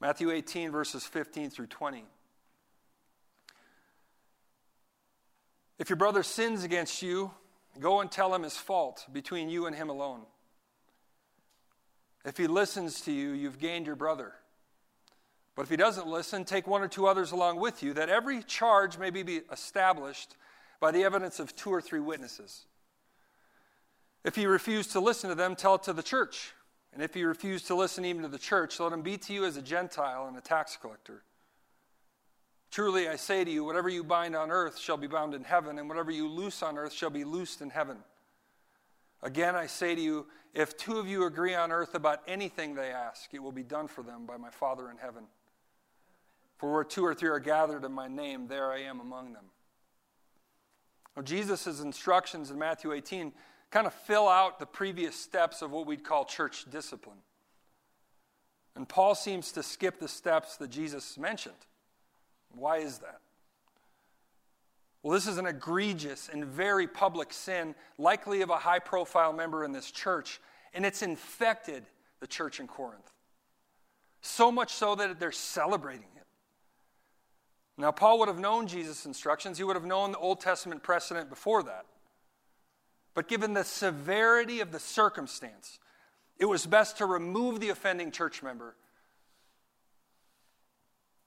Matthew 0.01 0.31
18, 0.31 0.69
verses 0.69 1.05
15 1.05 1.49
through 1.49 1.67
20. 1.67 2.03
If 5.79 5.89
your 5.89 5.95
brother 5.95 6.23
sins 6.23 6.65
against 6.65 7.01
you, 7.01 7.31
go 7.79 8.01
and 8.01 8.11
tell 8.11 8.35
him 8.35 8.43
his 8.43 8.57
fault 8.57 9.05
between 9.13 9.47
you 9.47 9.65
and 9.65 9.73
him 9.73 9.89
alone. 9.89 10.23
If 12.25 12.35
he 12.35 12.47
listens 12.47 12.99
to 13.03 13.13
you, 13.13 13.29
you've 13.29 13.59
gained 13.59 13.85
your 13.85 13.95
brother. 13.95 14.33
But 15.55 15.61
if 15.61 15.69
he 15.69 15.77
doesn't 15.77 16.05
listen, 16.05 16.43
take 16.43 16.67
one 16.67 16.81
or 16.81 16.89
two 16.89 17.07
others 17.07 17.31
along 17.31 17.61
with 17.61 17.81
you, 17.81 17.93
that 17.93 18.09
every 18.09 18.43
charge 18.43 18.97
may 18.97 19.09
be 19.09 19.39
established 19.53 20.35
by 20.79 20.91
the 20.91 21.03
evidence 21.03 21.39
of 21.39 21.55
two 21.55 21.69
or 21.69 21.81
three 21.81 21.99
witnesses. 21.99 22.65
If 24.23 24.37
you 24.37 24.49
refuse 24.49 24.87
to 24.87 24.99
listen 24.99 25.29
to 25.29 25.35
them, 25.35 25.55
tell 25.55 25.75
it 25.75 25.83
to 25.83 25.93
the 25.93 26.03
church. 26.03 26.53
And 26.93 27.03
if 27.03 27.15
you 27.15 27.27
refuse 27.27 27.63
to 27.63 27.75
listen 27.75 28.05
even 28.05 28.23
to 28.23 28.27
the 28.27 28.39
church, 28.39 28.79
let 28.79 28.91
him 28.91 29.01
be 29.01 29.17
to 29.17 29.33
you 29.33 29.45
as 29.45 29.57
a 29.57 29.61
Gentile 29.61 30.27
and 30.27 30.37
a 30.37 30.41
tax 30.41 30.77
collector. 30.77 31.23
Truly, 32.71 33.07
I 33.07 33.15
say 33.15 33.43
to 33.43 33.51
you, 33.51 33.63
whatever 33.63 33.89
you 33.89 34.03
bind 34.03 34.35
on 34.35 34.51
earth 34.51 34.77
shall 34.77 34.97
be 34.97 35.07
bound 35.07 35.33
in 35.33 35.43
heaven, 35.43 35.79
and 35.79 35.87
whatever 35.87 36.11
you 36.11 36.27
loose 36.27 36.61
on 36.61 36.77
earth 36.77 36.93
shall 36.93 37.09
be 37.09 37.23
loosed 37.23 37.61
in 37.61 37.69
heaven. 37.69 37.97
Again, 39.23 39.55
I 39.55 39.67
say 39.67 39.95
to 39.95 40.01
you, 40.01 40.25
if 40.53 40.77
two 40.77 40.97
of 40.97 41.07
you 41.07 41.25
agree 41.25 41.55
on 41.55 41.71
earth 41.71 41.95
about 41.95 42.21
anything 42.27 42.75
they 42.75 42.89
ask, 42.89 43.33
it 43.33 43.41
will 43.41 43.51
be 43.51 43.63
done 43.63 43.87
for 43.87 44.03
them 44.03 44.25
by 44.25 44.37
my 44.37 44.49
Father 44.49 44.89
in 44.89 44.97
heaven. 44.97 45.23
For 46.57 46.73
where 46.73 46.83
two 46.83 47.05
or 47.05 47.13
three 47.13 47.29
are 47.29 47.39
gathered 47.39 47.83
in 47.83 47.91
my 47.91 48.07
name, 48.07 48.47
there 48.47 48.71
I 48.71 48.79
am 48.81 48.99
among 48.99 49.33
them. 49.33 49.45
Now, 51.17 51.23
Jesus' 51.23 51.81
instructions 51.81 52.51
in 52.51 52.59
Matthew 52.59 52.93
18 52.93 53.33
kind 53.71 53.87
of 53.87 53.93
fill 53.93 54.29
out 54.29 54.59
the 54.59 54.67
previous 54.67 55.15
steps 55.15 55.63
of 55.63 55.71
what 55.71 55.87
we'd 55.87 56.03
call 56.03 56.25
church 56.25 56.65
discipline. 56.69 57.17
And 58.75 58.87
Paul 58.87 59.15
seems 59.15 59.51
to 59.53 59.63
skip 59.63 59.99
the 59.99 60.07
steps 60.07 60.57
that 60.57 60.69
Jesus 60.69 61.17
mentioned. 61.17 61.55
Why 62.51 62.77
is 62.77 62.99
that? 62.99 63.19
Well, 65.01 65.13
this 65.13 65.25
is 65.25 65.39
an 65.39 65.47
egregious 65.47 66.29
and 66.31 66.45
very 66.45 66.85
public 66.85 67.33
sin, 67.33 67.73
likely 67.97 68.43
of 68.43 68.51
a 68.51 68.57
high 68.57 68.79
profile 68.79 69.33
member 69.33 69.63
in 69.63 69.71
this 69.71 69.89
church, 69.89 70.39
and 70.75 70.85
it's 70.85 71.01
infected 71.01 71.83
the 72.19 72.27
church 72.27 72.59
in 72.59 72.67
Corinth. 72.67 73.11
So 74.21 74.51
much 74.51 74.71
so 74.71 74.93
that 74.93 75.19
they're 75.19 75.31
celebrating 75.31 76.09
now, 77.77 77.91
Paul 77.91 78.19
would 78.19 78.27
have 78.27 78.39
known 78.39 78.67
Jesus' 78.67 79.05
instructions, 79.05 79.57
he 79.57 79.63
would 79.63 79.75
have 79.75 79.85
known 79.85 80.11
the 80.11 80.17
Old 80.17 80.39
Testament 80.41 80.81
precedent 80.81 81.29
before 81.29 81.61
that. 81.63 81.85
But 83.13 83.27
given 83.27 83.53
the 83.53 83.63
severity 83.63 84.61
of 84.61 84.71
the 84.71 84.79
circumstance, 84.79 85.79
it 86.39 86.45
was 86.45 86.65
best 86.65 86.97
to 86.97 87.05
remove 87.05 87.59
the 87.59 87.69
offending 87.69 88.11
church 88.11 88.41
member. 88.41 88.75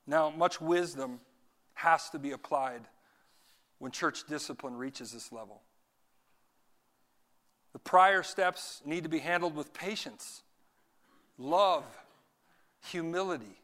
Now, 0.07 0.31
much 0.31 0.61
wisdom 0.61 1.21
has 1.75 2.11
to 2.11 2.19
be 2.19 2.33
applied 2.33 2.83
when 3.79 3.93
church 3.93 4.27
discipline 4.29 4.77
reaches 4.77 5.13
this 5.13 5.31
level. 5.31 5.63
The 7.73 7.79
prior 7.79 8.25
steps 8.25 8.83
need 8.85 9.05
to 9.05 9.09
be 9.09 9.21
handled 9.21 9.55
with 9.55 9.73
patience, 9.73 10.43
love, 11.39 11.85
humility, 12.87 13.61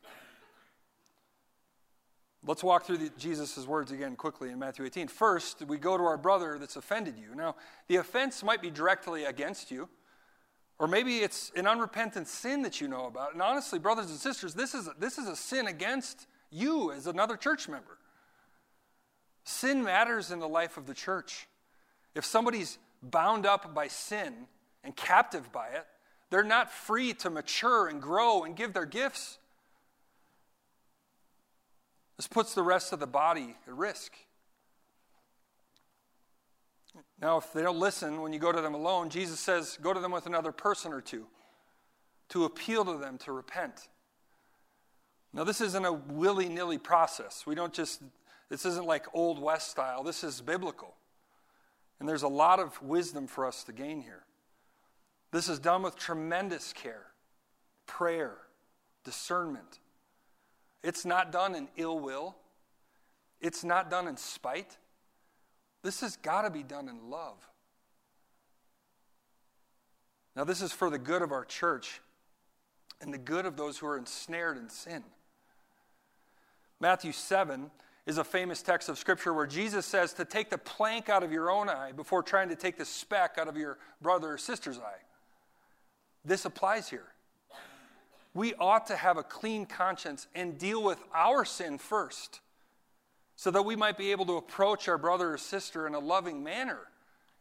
Let's 2.47 2.63
walk 2.63 2.85
through 2.85 3.11
Jesus' 3.19 3.67
words 3.67 3.91
again 3.91 4.15
quickly 4.15 4.51
in 4.51 4.61
Matthew 4.61 4.85
18. 4.85 5.09
First, 5.09 5.63
we 5.67 5.79
go 5.79 5.99
to 5.99 6.05
our 6.05 6.17
brother 6.17 6.59
that's 6.61 6.77
offended 6.77 7.19
you. 7.19 7.35
Now, 7.35 7.57
the 7.89 7.97
offense 7.97 8.45
might 8.45 8.63
be 8.63 8.71
directly 8.71 9.25
against 9.25 9.73
you, 9.73 9.89
Or 10.79 10.87
maybe 10.87 11.19
it's 11.19 11.51
an 11.57 11.67
unrepentant 11.67 12.29
sin 12.29 12.63
that 12.63 12.81
you 12.81 12.89
know 12.89 13.07
about. 13.07 13.33
And 13.33 13.43
honestly, 13.43 13.79
brothers 13.79 14.11
and 14.11 14.19
sisters, 14.19 14.55
this 14.55 14.75
is, 14.75 14.89
this 14.99 15.19
is 15.19 15.27
a 15.27 15.35
sin 15.35 15.67
against 15.67 16.27
you 16.51 16.93
as 16.93 17.07
another 17.07 17.37
church 17.37 17.69
member. 17.69 17.99
Sin 19.45 19.83
matters 19.83 20.31
in 20.31 20.39
the 20.39 20.49
life 20.49 20.77
of 20.77 20.87
the 20.87 20.95
church. 20.95 21.49
If 22.15 22.25
somebody's 22.25 22.79
bound 23.03 23.47
up 23.47 23.75
by 23.75 23.89
sin 23.89 24.35
and 24.85 24.95
captive 24.95 25.51
by 25.51 25.69
it, 25.69 25.87
they're 26.31 26.45
not 26.45 26.71
free 26.71 27.15
to 27.15 27.31
mature 27.31 27.89
and 27.89 28.03
grow 28.03 28.45
and 28.45 28.55
give 28.55 28.73
their 28.73 28.87
gifts. 28.87 29.39
This 32.17 32.27
puts 32.27 32.55
the 32.55 32.63
rest 32.63 32.93
of 32.93 33.01
the 33.01 33.07
body 33.07 33.57
at 33.67 33.75
risk. 33.75 34.13
Now, 37.21 37.39
if 37.39 37.53
they 37.53 37.63
don't 37.63 37.79
listen 37.79 38.23
when 38.23 38.33
you 38.33 38.39
go 38.39 38.53
to 38.53 38.61
them 38.61 38.75
alone, 38.75 39.11
Jesus 39.11 39.39
says, 39.39 39.79
go 39.83 39.93
to 39.93 40.01
them 40.01 40.13
with 40.13 40.27
another 40.27 40.53
person 40.53 40.93
or 40.93 41.01
two 41.01 41.27
to 42.31 42.45
appeal 42.45 42.85
to 42.85 42.97
them 42.97 43.19
to 43.19 43.33
repent. 43.33 43.89
Now, 45.33 45.45
this 45.45 45.61
isn't 45.61 45.85
a 45.85 45.93
willy 45.93 46.49
nilly 46.49 46.79
process. 46.79 47.45
We 47.47 47.55
don't 47.55 47.73
just, 47.73 48.03
this 48.49 48.65
isn't 48.65 48.87
like 48.87 49.07
Old 49.13 49.39
West 49.39 49.71
style. 49.71 50.03
This 50.03 50.25
is 50.25 50.41
biblical. 50.41 50.95
And 52.01 52.09
there's 52.09 52.23
a 52.23 52.29
lot 52.29 52.59
of 52.59 52.81
wisdom 52.83 53.27
for 53.27 53.47
us 53.47 53.65
to 53.65 53.73
gain 53.73 54.01
here. 54.01 54.25
This 55.33 55.49
is 55.49 55.59
done 55.59 55.83
with 55.83 55.97
tremendous 55.97 56.73
care, 56.73 57.07
prayer, 57.87 58.37
discernment. 59.05 59.81
It's 60.87 61.05
not 61.05 61.33
done 61.33 61.57
in 61.57 61.67
ill 61.77 61.99
will, 61.99 62.37
it's 63.41 63.65
not 63.65 63.91
done 63.91 64.07
in 64.07 64.17
spite. 64.17 64.79
This 65.83 66.01
has 66.01 66.17
got 66.17 66.43
to 66.43 66.51
be 66.51 66.63
done 66.63 66.89
in 66.89 67.11
love. 67.11 67.37
Now, 70.37 70.45
this 70.45 70.63
is 70.63 70.71
for 70.71 70.89
the 70.89 70.99
good 70.99 71.23
of 71.23 71.33
our 71.33 71.45
church 71.45 72.01
and 73.01 73.13
the 73.13 73.19
good 73.19 73.47
of 73.47 73.57
those 73.57 73.79
who 73.79 73.89
are 73.89 73.99
ensnared 73.99 74.57
in 74.57 74.69
sin. 74.69 75.03
Matthew 76.79 77.11
7 77.11 77.69
is 78.07 78.19
a 78.19 78.25
famous 78.25 78.63
text 78.63 78.89
of 78.89 78.97
Scripture 78.97 79.35
where 79.35 79.47
Jesus 79.47 79.87
says 79.87 80.13
to 80.13 80.25
take 80.25 80.51
the 80.51 80.59
plank 80.59 81.09
out 81.09 81.25
of 81.25 81.33
your 81.33 81.51
own 81.51 81.69
eye 81.69 81.91
before 81.91 82.23
trying 82.23 82.49
to 82.51 82.57
take 82.57 82.79
the 82.79 82.85
speck 82.85 83.39
out 83.41 83.49
of 83.49 83.57
your 83.57 83.79
brother 84.01 84.35
or 84.35 84.39
sister's 84.39 84.79
eye. 84.79 85.03
This 86.25 86.45
applies 86.45 86.89
here. 86.89 87.09
We 88.37 88.53
ought 88.61 88.87
to 88.89 88.97
have 88.97 89.17
a 89.17 89.23
clean 89.23 89.65
conscience 89.65 90.27
and 90.35 90.59
deal 90.59 90.83
with 90.83 91.03
our 91.15 91.47
sin 91.47 91.79
first 91.79 92.41
so 93.35 93.51
that 93.51 93.63
we 93.63 93.77
might 93.77 93.97
be 93.97 94.11
able 94.11 94.27
to 94.27 94.37
approach 94.37 94.89
our 94.89 94.99
brother 94.99 95.33
or 95.33 95.39
sister 95.39 95.87
in 95.87 95.95
a 95.95 95.99
loving 95.99 96.45
manner 96.45 96.81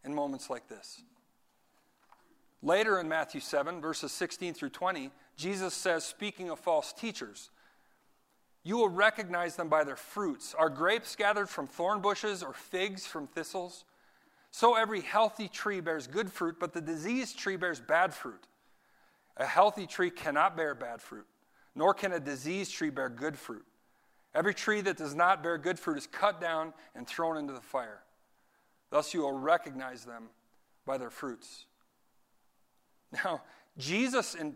in 0.06 0.16
moments 0.16 0.50
like 0.50 0.70
this. 0.70 1.02
Later 2.64 2.98
in 2.98 3.10
Matthew 3.10 3.42
7, 3.42 3.82
verses 3.82 4.14
16 4.14 4.54
through 4.54 4.70
20, 4.70 5.12
Jesus 5.36 5.74
says, 5.74 6.06
speaking 6.06 6.50
of 6.50 6.60
false 6.60 6.94
teachers, 6.94 7.50
you 8.64 8.78
will 8.78 8.88
recognize 8.88 9.58
them 9.58 9.68
by 9.68 9.84
their 9.84 9.98
fruits. 9.98 10.56
Are 10.58 10.70
grapes 10.70 11.14
gathered 11.18 11.50
from 11.50 11.68
thorn 11.68 12.00
bushes 12.00 12.42
or 12.42 12.54
figs 12.54 13.06
from 13.06 13.28
thistles? 13.28 13.84
So 14.50 14.76
every 14.76 15.02
healthy 15.02 15.50
tree 15.50 15.82
bears 15.82 16.08
good 16.08 16.32
fruit, 16.32 16.56
but 16.58 16.72
the 16.72 16.80
diseased 16.80 17.38
tree 17.38 17.58
bears 17.58 17.82
bad 17.82 18.14
fruit. 18.14 18.48
A 19.38 19.46
healthy 19.46 19.86
tree 19.86 20.10
cannot 20.10 20.56
bear 20.56 20.76
bad 20.76 21.02
fruit, 21.02 21.26
nor 21.76 21.94
can 21.94 22.14
a 22.14 22.20
diseased 22.20 22.74
tree 22.74 22.90
bear 22.90 23.10
good 23.10 23.38
fruit. 23.38 23.66
Every 24.34 24.54
tree 24.54 24.82
that 24.82 24.98
does 24.98 25.16
not 25.16 25.42
bear 25.44 25.58
good 25.58 25.80
fruit 25.80 25.98
is 25.98 26.08
cut 26.08 26.42
down 26.42 26.74
and 26.94 27.08
thrown 27.08 27.38
into 27.38 27.54
the 27.54 27.62
fire. 27.62 28.02
Thus 28.90 29.14
you 29.14 29.22
will 29.22 29.32
recognize 29.32 30.06
them 30.06 30.30
by 30.86 30.98
their 30.98 31.10
fruits. 31.10 31.66
Now, 33.24 33.44
Jesus 33.78 34.36
and 34.36 34.56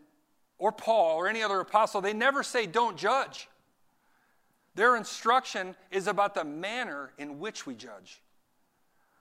or 0.58 0.74
Paul 0.74 1.16
or 1.16 1.30
any 1.30 1.42
other 1.42 1.62
apostle, 1.62 2.02
they 2.02 2.14
never 2.14 2.44
say 2.44 2.66
don't 2.66 2.98
judge. 2.98 3.48
Their 4.76 4.98
instruction 4.98 5.76
is 5.92 6.08
about 6.08 6.36
the 6.36 6.44
manner 6.44 7.14
in 7.18 7.40
which 7.40 7.66
we 7.66 7.74
judge. 7.74 8.22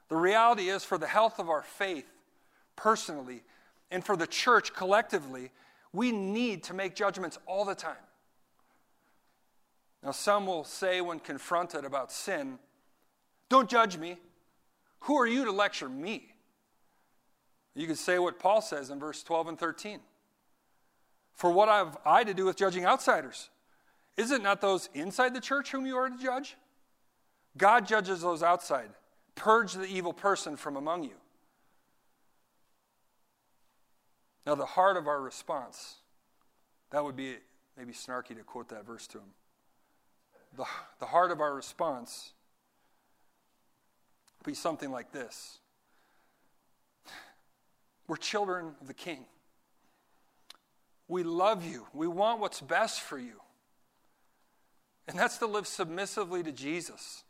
The 0.09 0.17
reality 0.17 0.69
is, 0.69 0.85
for 0.85 0.99
the 0.99 1.07
health 1.07 1.39
of 1.39 1.49
our 1.49 1.63
faith 1.63 2.07
personally 2.75 3.43
and 3.91 4.05
for 4.05 4.17
the 4.17 4.27
church 4.27 4.75
collectively, 4.75 5.51
we 5.93 6.13
need 6.13 6.63
to 6.65 6.75
make 6.75 6.95
judgments 6.95 7.39
all 7.47 7.65
the 7.65 7.75
time. 7.75 7.97
Now, 10.03 10.13
some 10.13 10.47
will 10.47 10.65
say 10.65 11.01
when 11.01 11.19
confronted 11.19 11.85
about 11.85 12.13
sin, 12.13 12.59
Don't 13.49 13.69
judge 13.69 13.97
me. 13.97 14.19
Who 15.01 15.17
are 15.19 15.27
you 15.27 15.45
to 15.45 15.53
lecture 15.53 15.89
me? 15.89 16.35
You 17.75 17.87
could 17.87 17.99
say 17.99 18.19
what 18.19 18.39
Paul 18.39 18.61
says 18.61 18.91
in 18.91 18.99
verse 18.99 19.23
12 19.23 19.49
and 19.49 19.59
13. 19.59 20.01
For 21.35 21.51
what 21.51 21.69
have 21.69 21.97
I 22.05 22.25
to 22.25 22.35
do 22.35 22.45
with 22.45 22.57
judging 22.57 22.85
outsiders? 22.85 23.49
Is 24.17 24.33
it 24.33 24.43
not 24.43 24.61
those 24.61 24.89
inside 24.95 25.35
the 25.35 25.41
church 25.41 25.71
whom 25.71 25.87
you 25.87 25.97
are 25.97 26.11
to 26.11 26.19
judge? 26.19 26.57
God 27.57 27.87
judges 27.87 28.21
those 28.21 28.43
outside. 28.43 28.91
Purge 29.37 29.75
the 29.75 29.87
evil 29.87 30.13
person 30.13 30.57
from 30.57 30.77
among 30.77 31.05
you. 31.05 31.15
Now, 34.49 34.55
the 34.55 34.65
heart 34.65 34.97
of 34.97 35.07
our 35.07 35.21
response, 35.21 35.97
that 36.89 37.05
would 37.05 37.17
be 37.17 37.35
maybe 37.77 37.93
snarky 37.93 38.29
to 38.29 38.43
quote 38.43 38.71
that 38.71 38.87
verse 38.87 39.07
to 39.09 39.19
him 39.19 39.27
the, 40.57 40.65
the 41.01 41.05
heart 41.05 41.31
of 41.31 41.43
our 41.43 41.55
response 41.55 42.33
would 44.39 44.51
be 44.51 44.55
something 44.55 44.91
like 44.91 45.13
this 45.13 45.59
We're 48.07 48.17
children 48.17 48.73
of 48.81 48.87
the 48.87 48.95
King. 48.95 49.27
We 51.09 51.25
love 51.25 51.67
you. 51.67 51.87
We 51.93 52.07
want 52.07 52.41
what's 52.41 52.63
best 52.63 53.03
for 53.03 53.19
you. 53.19 53.43
And 55.07 55.19
that's 55.19 55.37
to 55.39 55.47
live 55.47 55.67
submissively 55.67 56.43
to 56.43 56.53
Jesus, 56.53 57.23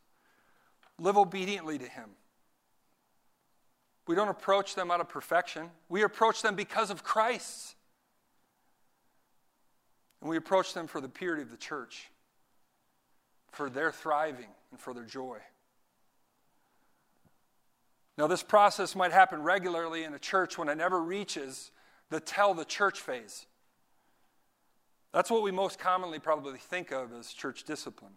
live 0.97 1.17
obediently 1.17 1.79
to 1.79 1.85
Him. 1.85 2.11
We 4.09 4.15
don't 4.15 4.29
approach 4.29 4.73
them 4.73 4.89
out 4.89 5.01
of 5.01 5.07
perfection, 5.07 5.69
we 5.87 6.01
approach 6.01 6.41
them 6.41 6.55
because 6.55 6.89
of 6.89 7.03
Christ. 7.03 7.75
And 10.19 10.27
we 10.27 10.35
approach 10.35 10.73
them 10.73 10.87
for 10.87 10.99
the 10.99 11.07
purity 11.07 11.43
of 11.43 11.51
the 11.51 11.57
church 11.57 12.09
for 13.51 13.69
their 13.69 13.91
thriving 13.91 14.47
and 14.71 14.79
for 14.79 14.95
their 14.95 15.03
joy. 15.03 15.37
Now, 18.17 18.25
this 18.25 18.41
process 18.41 18.95
might 18.95 19.11
happen 19.11 19.43
regularly 19.43 20.03
in 20.03 20.15
a 20.15 20.19
church 20.19 20.57
when 20.57 20.69
it 20.69 20.79
never 20.79 20.99
reaches 20.99 21.69
the 22.09 22.19
tell 22.19 22.55
the 22.55 22.65
church 22.65 22.99
phase. 22.99 23.45
That's 25.13 25.29
what 25.29 25.43
we 25.43 25.51
most 25.51 25.77
commonly 25.77 26.17
probably 26.17 26.57
think 26.57 26.91
of 26.91 27.13
as 27.13 27.31
church 27.31 27.63
discipline. 27.63 28.13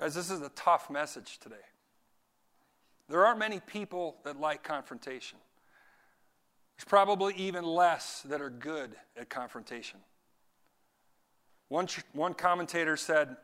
Guys, 0.00 0.14
this 0.14 0.30
is 0.30 0.40
a 0.40 0.50
tough 0.56 0.88
message 0.88 1.38
today. 1.40 1.56
There 3.08 3.24
aren't 3.24 3.38
many 3.38 3.60
people 3.60 4.16
that 4.24 4.40
like 4.40 4.62
confrontation. 4.62 5.38
There's 6.76 6.84
probably 6.84 7.34
even 7.34 7.64
less 7.64 8.22
that 8.22 8.40
are 8.40 8.50
good 8.50 8.94
at 9.16 9.30
confrontation. 9.30 10.00
One, 11.68 11.86
one 12.12 12.34
commentator 12.34 12.96
said 12.96 13.36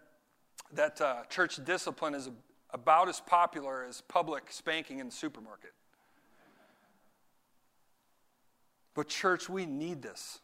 that 0.73 1.01
uh, 1.01 1.25
church 1.29 1.65
discipline 1.65 2.15
is 2.15 2.31
about 2.71 3.09
as 3.09 3.21
popular 3.21 3.85
as 3.85 4.01
public 4.03 4.45
spanking 4.51 4.99
in 4.99 5.07
the 5.07 5.13
supermarket. 5.13 5.73
But, 8.95 9.09
church, 9.09 9.49
we 9.49 9.65
need 9.65 10.03
this. 10.03 10.41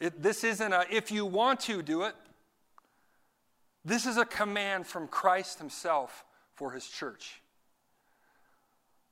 It, 0.00 0.22
this 0.22 0.44
isn't 0.44 0.72
a 0.72 0.84
if 0.90 1.10
you 1.10 1.26
want 1.26 1.60
to 1.60 1.82
do 1.82 2.02
it. 2.02 2.14
This 3.84 4.06
is 4.06 4.16
a 4.16 4.24
command 4.24 4.86
from 4.86 5.08
Christ 5.08 5.58
Himself 5.58 6.24
for 6.58 6.72
His 6.72 6.86
church. 6.86 7.40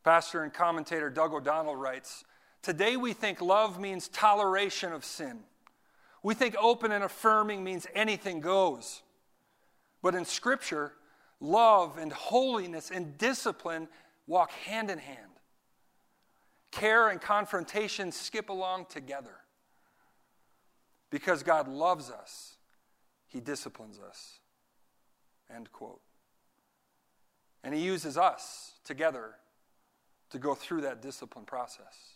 Pastor 0.02 0.42
and 0.42 0.52
commentator 0.52 1.09
Doug 1.09 1.32
O'Donnell 1.32 1.76
writes 1.76 2.24
Today 2.61 2.96
we 2.96 3.12
think 3.12 3.40
love 3.40 3.78
means 3.78 4.09
toleration 4.09 4.92
of 4.92 5.04
sin. 5.04 5.38
We 6.24 6.35
think 6.35 6.56
open 6.61 6.90
and 6.90 7.04
affirming 7.04 7.62
means 7.62 7.87
anything 7.94 8.40
goes. 8.40 9.02
But 10.02 10.16
in 10.16 10.24
Scripture, 10.24 10.92
love 11.38 11.98
and 11.98 12.12
holiness 12.12 12.90
and 12.90 13.16
discipline 13.16 13.87
walk 14.26 14.50
hand 14.50 14.90
in 14.90 14.98
hand. 14.98 15.20
Care 16.72 17.09
and 17.09 17.20
confrontation 17.20 18.11
skip 18.11 18.48
along 18.48 18.87
together. 18.88 19.37
Because 21.11 21.44
God 21.44 21.68
loves 21.68 22.11
us, 22.11 22.56
He 23.28 23.38
disciplines 23.38 24.00
us. 24.00 24.40
End 25.54 25.70
quote. 25.70 26.00
And 27.66 27.74
He 27.74 27.81
uses 27.83 28.16
us 28.16 28.74
together 28.85 29.35
to 30.31 30.38
go 30.38 30.55
through 30.55 30.83
that 30.83 31.02
discipline 31.02 31.44
process. 31.44 32.12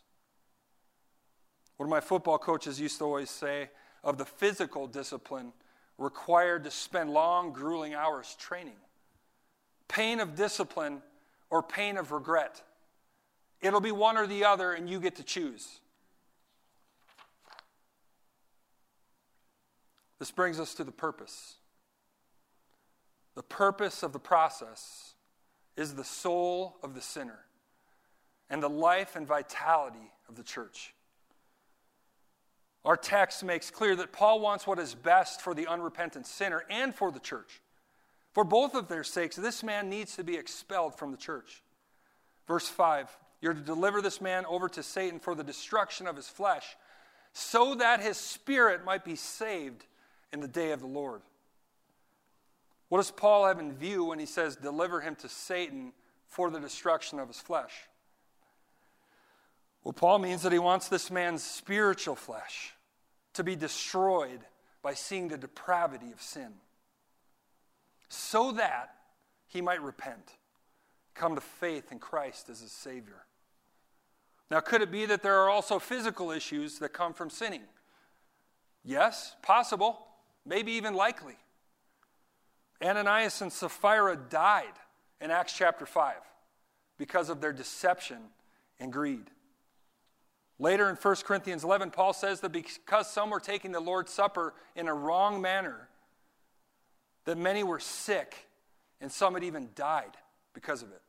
One 1.77 1.89
of 1.89 1.91
my 1.91 1.99
football 1.99 2.39
coaches 2.39 2.81
used 2.81 2.99
to 2.99 3.05
always 3.05 3.31
say, 3.31 3.71
of 4.05 4.17
the 4.17 4.25
physical 4.25 4.87
discipline 4.87 5.53
required 5.99 6.63
to 6.65 6.71
spend 6.71 7.11
long, 7.11 7.53
grueling 7.53 7.95
hours 7.95 8.37
training. 8.39 8.77
Pain 9.89 10.21
of 10.21 10.37
discipline 10.37 11.03
or 11.51 11.65
pain 11.65 11.99
of 11.99 12.13
regret 12.13 12.63
It'll 13.61 13.81
be 13.81 13.93
one 13.93 14.17
or 14.17 14.27
the 14.27 14.45
other, 14.47 14.73
and 14.73 14.89
you 14.89 15.01
get 15.01 15.17
to 15.17 15.23
choose. 15.23 15.81
This 20.19 20.31
brings 20.31 20.59
us 20.59 20.73
to 20.77 20.85
the 20.85 20.93
purpose. 20.93 21.57
The 23.35 23.43
purpose 23.43 24.03
of 24.03 24.15
the 24.15 24.19
process 24.19 25.13
is 25.81 25.95
the 25.95 26.05
soul 26.05 26.77
of 26.83 26.95
the 26.95 27.01
sinner 27.01 27.39
and 28.49 28.63
the 28.63 28.69
life 28.69 29.17
and 29.17 29.27
vitality 29.27 30.13
of 30.29 30.37
the 30.37 30.43
church. 30.43 30.95
Our 32.85 32.97
text 32.97 33.45
makes 33.45 33.71
clear 33.71 33.95
that 33.97 34.13
Paul 34.13 34.41
wants 34.41 34.67
what 34.67 34.79
is 34.79 34.95
best 34.95 35.41
for 35.41 35.55
the 35.55 35.67
unrepentant 35.67 36.27
sinner 36.27 36.65
and 36.71 36.95
for 36.95 37.11
the 37.11 37.21
church. 37.21 37.61
For 38.33 38.45
both 38.45 38.75
of 38.75 38.89
their 38.89 39.05
sakes, 39.05 39.37
this 39.37 39.63
man 39.63 39.91
needs 39.91 40.17
to 40.17 40.25
be 40.25 40.37
expelled 40.37 40.97
from 40.97 41.11
the 41.11 41.17
church. 41.17 41.63
Verse 42.47 42.69
5 42.69 43.09
You're 43.41 43.55
to 43.55 43.61
deliver 43.61 44.01
this 44.01 44.21
man 44.21 44.47
over 44.47 44.69
to 44.69 44.83
Satan 44.83 45.19
for 45.19 45.35
the 45.35 45.45
destruction 45.45 46.07
of 46.07 46.17
his 46.17 46.29
flesh, 46.29 46.77
so 47.33 47.75
that 47.75 48.01
his 48.01 48.17
spirit 48.17 48.85
might 48.85 49.05
be 49.05 49.17
saved 49.17 49.85
in 50.33 50.41
the 50.41 50.49
day 50.49 50.73
of 50.73 50.81
the 50.81 50.87
Lord. 50.87 51.23
What 52.91 52.99
does 52.99 53.13
Paul 53.13 53.47
have 53.47 53.61
in 53.61 53.73
view 53.73 54.05
when 54.05 54.19
he 54.19 54.27
says, 54.27 54.57
deliver 54.57 55.01
him 55.01 55.15
to 55.17 55.29
Satan 55.29 55.93
for 56.27 56.51
the 56.51 56.59
destruction 56.59 57.21
of 57.21 57.29
his 57.29 57.39
flesh? 57.41 57.73
Well, 59.85 59.93
Paul 59.93 60.19
means 60.19 60.43
that 60.43 60.53
he 60.53 60.59
wants 60.59 60.89
this 60.89 61.09
man's 61.09 61.43
spiritual 61.43 62.17
flesh 62.17 62.75
to 63.35 63.45
be 63.45 63.55
destroyed 63.55 64.41
by 64.83 64.95
seeing 64.95 65.29
the 65.29 65.39
depravity 65.39 66.11
of 66.11 66.21
sin, 66.21 66.53
so 68.09 68.51
that 68.53 68.97
he 69.47 69.61
might 69.61 69.81
repent, 69.81 70.33
come 71.15 71.37
to 71.37 71.41
faith 71.41 71.93
in 71.93 72.01
Christ 72.01 72.49
as 72.51 72.61
his 72.61 72.73
Savior. 72.73 73.25
Now, 74.51 74.59
could 74.59 74.83
it 74.83 74.91
be 74.91 75.07
that 75.07 75.23
there 75.23 75.39
are 75.39 75.49
also 75.49 75.79
physical 75.79 76.33
issues 76.33 76.81
that 76.81 76.93
come 76.93 77.15
from 77.15 77.31
sinning? 77.31 77.63
Yes, 78.85 79.37
possible, 79.43 80.09
maybe 80.45 80.73
even 80.73 80.95
likely. 80.95 81.37
Ananias 82.83 83.43
and 83.43 83.53
Sapphira 83.53 84.17
died 84.17 84.73
in 85.21 85.31
Acts 85.31 85.53
chapter 85.53 85.87
5 85.87 86.15
because 86.99 87.29
of 87.29 87.41
their 87.41 87.53
deception 87.53 88.19
and 88.79 88.93
greed. 88.93 89.31
Later 90.59 90.89
in 90.91 90.97
1 90.97 91.17
Corinthians 91.25 91.65
11, 91.65 91.91
Paul 91.91 92.13
says 92.13 92.41
that 92.41 92.53
because 92.53 93.11
some 93.11 93.31
were 93.31 93.41
taking 93.41 93.73
the 93.73 93.81
Lord's 93.81 94.13
Supper 94.13 94.55
in 94.77 94.89
a 94.89 94.95
wrong 94.95 95.41
manner, 95.41 95.89
that 97.25 97.39
many 97.39 97.63
were 97.63 97.81
sick 97.81 98.47
and 99.01 99.11
some 99.11 99.35
had 99.35 99.45
even 99.45 99.71
died 99.75 100.17
because 100.53 100.83
of 100.83 100.91
it. 100.91 101.01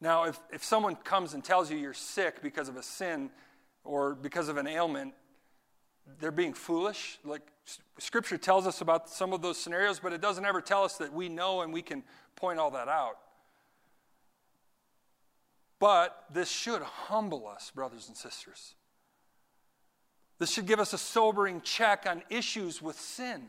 Now, 0.00 0.24
if, 0.24 0.38
if 0.52 0.62
someone 0.62 0.94
comes 0.96 1.34
and 1.34 1.42
tells 1.42 1.70
you 1.70 1.76
you're 1.76 1.94
sick 1.94 2.42
because 2.42 2.68
of 2.68 2.76
a 2.76 2.82
sin 2.82 3.30
or 3.84 4.14
because 4.14 4.48
of 4.48 4.56
an 4.56 4.66
ailment, 4.66 5.14
they're 6.20 6.30
being 6.30 6.54
foolish. 6.54 7.18
Like 7.24 7.42
Scripture 7.98 8.38
tells 8.38 8.66
us 8.66 8.80
about 8.80 9.08
some 9.08 9.32
of 9.32 9.42
those 9.42 9.58
scenarios, 9.58 10.00
but 10.00 10.12
it 10.12 10.20
doesn't 10.20 10.44
ever 10.44 10.60
tell 10.60 10.84
us 10.84 10.96
that 10.98 11.12
we 11.12 11.28
know 11.28 11.60
and 11.62 11.72
we 11.72 11.82
can 11.82 12.02
point 12.36 12.58
all 12.58 12.70
that 12.72 12.88
out. 12.88 13.18
But 15.78 16.24
this 16.32 16.50
should 16.50 16.82
humble 16.82 17.46
us, 17.46 17.70
brothers 17.74 18.08
and 18.08 18.16
sisters. 18.16 18.74
This 20.38 20.52
should 20.52 20.66
give 20.66 20.80
us 20.80 20.92
a 20.92 20.98
sobering 20.98 21.60
check 21.60 22.06
on 22.08 22.22
issues 22.30 22.80
with 22.80 22.98
sin. 22.98 23.48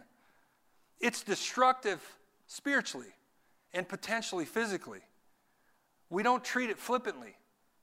It's 1.00 1.24
destructive 1.24 2.02
spiritually 2.48 3.13
and 3.74 3.88
potentially 3.88 4.45
physically. 4.45 5.02
We 6.10 6.24
don't 6.24 6.43
treat 6.43 6.69
it 6.69 6.80
flippantly, 6.80 7.36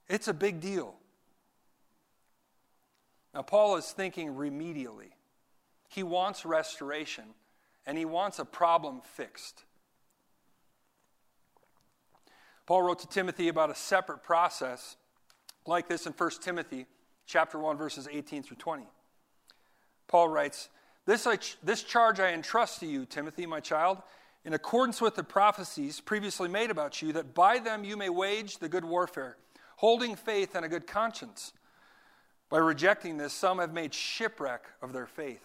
it's 0.07 0.27
a 0.27 0.33
big 0.33 0.59
deal. 0.59 0.95
Now, 3.37 3.43
Paul 3.43 3.75
is 3.75 3.91
thinking 3.91 4.33
remedially. 4.33 5.11
He 5.89 6.01
wants 6.01 6.43
restoration 6.43 7.25
and 7.85 7.95
he 7.95 8.03
wants 8.03 8.39
a 8.39 8.45
problem 8.45 9.01
fixed. 9.03 9.63
Paul 12.65 12.81
wrote 12.81 12.97
to 13.01 13.07
Timothy 13.07 13.47
about 13.47 13.69
a 13.69 13.75
separate 13.75 14.23
process 14.23 14.97
like 15.67 15.87
this 15.87 16.07
in 16.07 16.13
1 16.13 16.31
Timothy 16.41 16.87
chapter 17.27 17.59
1 17.59 17.77
verses 17.77 18.07
18 18.11 18.41
through 18.41 18.57
20. 18.57 18.85
Paul 20.07 20.29
writes, 20.29 20.69
this, 21.05 21.27
I, 21.27 21.37
this 21.61 21.83
charge 21.83 22.19
I 22.19 22.33
entrust 22.33 22.79
to 22.79 22.87
you, 22.87 23.05
Timothy, 23.05 23.45
my 23.45 23.59
child, 23.59 24.01
in 24.45 24.55
accordance 24.55 24.99
with 24.99 25.13
the 25.13 25.23
prophecies 25.23 26.01
previously 26.01 26.49
made 26.49 26.71
about 26.71 27.03
you, 27.03 27.13
that 27.13 27.35
by 27.35 27.59
them 27.59 27.83
you 27.83 27.97
may 27.97 28.09
wage 28.09 28.57
the 28.57 28.67
good 28.67 28.83
warfare, 28.83 29.37
holding 29.75 30.15
faith 30.15 30.55
and 30.55 30.65
a 30.65 30.69
good 30.69 30.87
conscience. 30.87 31.53
By 32.49 32.59
rejecting 32.59 33.17
this, 33.17 33.33
some 33.33 33.59
have 33.59 33.73
made 33.73 33.93
shipwreck 33.93 34.63
of 34.81 34.93
their 34.93 35.05
faith, 35.05 35.43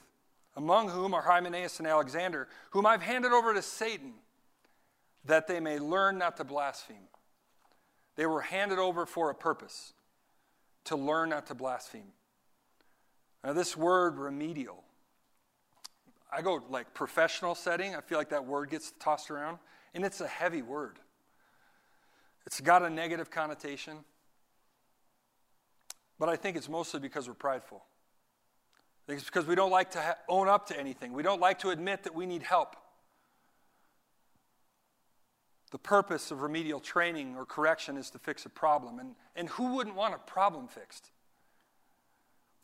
among 0.56 0.88
whom 0.88 1.14
are 1.14 1.22
Hymenaeus 1.22 1.78
and 1.78 1.88
Alexander, 1.88 2.48
whom 2.70 2.86
I've 2.86 3.02
handed 3.02 3.32
over 3.32 3.52
to 3.54 3.62
Satan, 3.62 4.14
that 5.24 5.46
they 5.48 5.60
may 5.60 5.78
learn 5.78 6.18
not 6.18 6.36
to 6.36 6.44
blaspheme. 6.44 7.08
They 8.16 8.26
were 8.26 8.40
handed 8.40 8.78
over 8.78 9.06
for 9.06 9.30
a 9.30 9.34
purpose 9.34 9.94
to 10.84 10.96
learn 10.96 11.30
not 11.30 11.46
to 11.46 11.54
blaspheme. 11.54 12.12
Now, 13.42 13.52
this 13.52 13.76
word 13.76 14.18
remedial, 14.18 14.84
I 16.30 16.42
go 16.42 16.62
like 16.70 16.94
professional 16.94 17.54
setting, 17.54 17.96
I 17.96 18.00
feel 18.00 18.18
like 18.18 18.30
that 18.30 18.46
word 18.46 18.70
gets 18.70 18.92
tossed 19.00 19.30
around, 19.30 19.58
and 19.94 20.04
it's 20.04 20.20
a 20.20 20.28
heavy 20.28 20.62
word. 20.62 20.98
It's 22.46 22.60
got 22.60 22.82
a 22.82 22.90
negative 22.90 23.30
connotation, 23.30 23.98
but 26.22 26.28
I 26.28 26.36
think 26.36 26.56
it's 26.56 26.68
mostly 26.68 27.00
because 27.00 27.26
we're 27.26 27.34
prideful. 27.34 27.82
I 27.82 29.02
think 29.08 29.18
it's 29.18 29.28
because 29.28 29.44
we 29.44 29.56
don't 29.56 29.72
like 29.72 29.90
to 29.90 30.00
ha- 30.00 30.14
own 30.28 30.46
up 30.46 30.68
to 30.68 30.78
anything, 30.78 31.14
we 31.14 31.24
don't 31.24 31.40
like 31.40 31.58
to 31.58 31.70
admit 31.70 32.04
that 32.04 32.14
we 32.14 32.26
need 32.26 32.44
help. 32.44 32.76
The 35.72 35.78
purpose 35.78 36.30
of 36.30 36.42
remedial 36.42 36.78
training 36.78 37.34
or 37.36 37.44
correction 37.44 37.96
is 37.96 38.08
to 38.10 38.20
fix 38.20 38.46
a 38.46 38.50
problem. 38.50 39.00
And, 39.00 39.16
and 39.34 39.48
who 39.48 39.74
wouldn't 39.74 39.96
want 39.96 40.14
a 40.14 40.18
problem 40.18 40.68
fixed? 40.68 41.10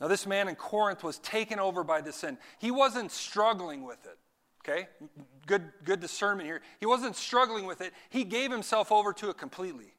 Now, 0.00 0.06
this 0.06 0.24
man 0.24 0.46
in 0.46 0.54
Corinth 0.54 1.02
was 1.02 1.18
taken 1.18 1.58
over 1.58 1.82
by 1.82 2.00
this 2.00 2.14
sin. 2.14 2.38
He 2.60 2.70
wasn't 2.70 3.10
struggling 3.10 3.82
with 3.82 4.06
it. 4.06 4.18
Okay? 4.62 4.86
Good, 5.48 5.64
good 5.82 5.98
discernment 5.98 6.46
here. 6.46 6.60
He 6.78 6.86
wasn't 6.86 7.16
struggling 7.16 7.66
with 7.66 7.80
it. 7.80 7.92
He 8.08 8.22
gave 8.22 8.52
himself 8.52 8.92
over 8.92 9.12
to 9.14 9.30
it 9.30 9.36
completely. 9.36 9.94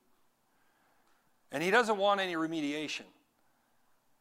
And 1.52 1.62
he 1.62 1.72
doesn't 1.72 1.98
want 1.98 2.22
any 2.22 2.36
remediation 2.36 3.04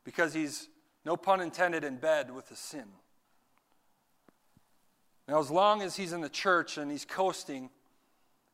because 0.09 0.33
he's, 0.33 0.69
no 1.05 1.19
pun 1.19 1.43
intended, 1.43 1.85
in 1.85 1.97
bed 1.97 2.35
with 2.35 2.51
a 2.51 2.57
sin. 2.57 2.87
Now, 5.29 5.39
as 5.39 5.51
long 5.51 5.83
as 5.83 5.97
he's 5.97 6.15
in 6.15 6.23
the 6.23 6.31
church 6.31 6.79
and 6.79 6.91
he's 6.91 7.05
coasting, 7.05 7.69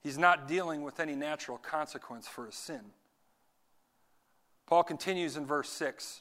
He's 0.04 0.18
not 0.18 0.46
dealing 0.46 0.82
with 0.82 1.00
any 1.00 1.14
natural 1.16 1.56
consequence 1.56 2.28
for 2.28 2.44
his 2.44 2.54
sin. 2.54 2.82
Paul 4.66 4.84
continues 4.84 5.36
in 5.36 5.46
verse 5.46 5.70
6 5.70 6.20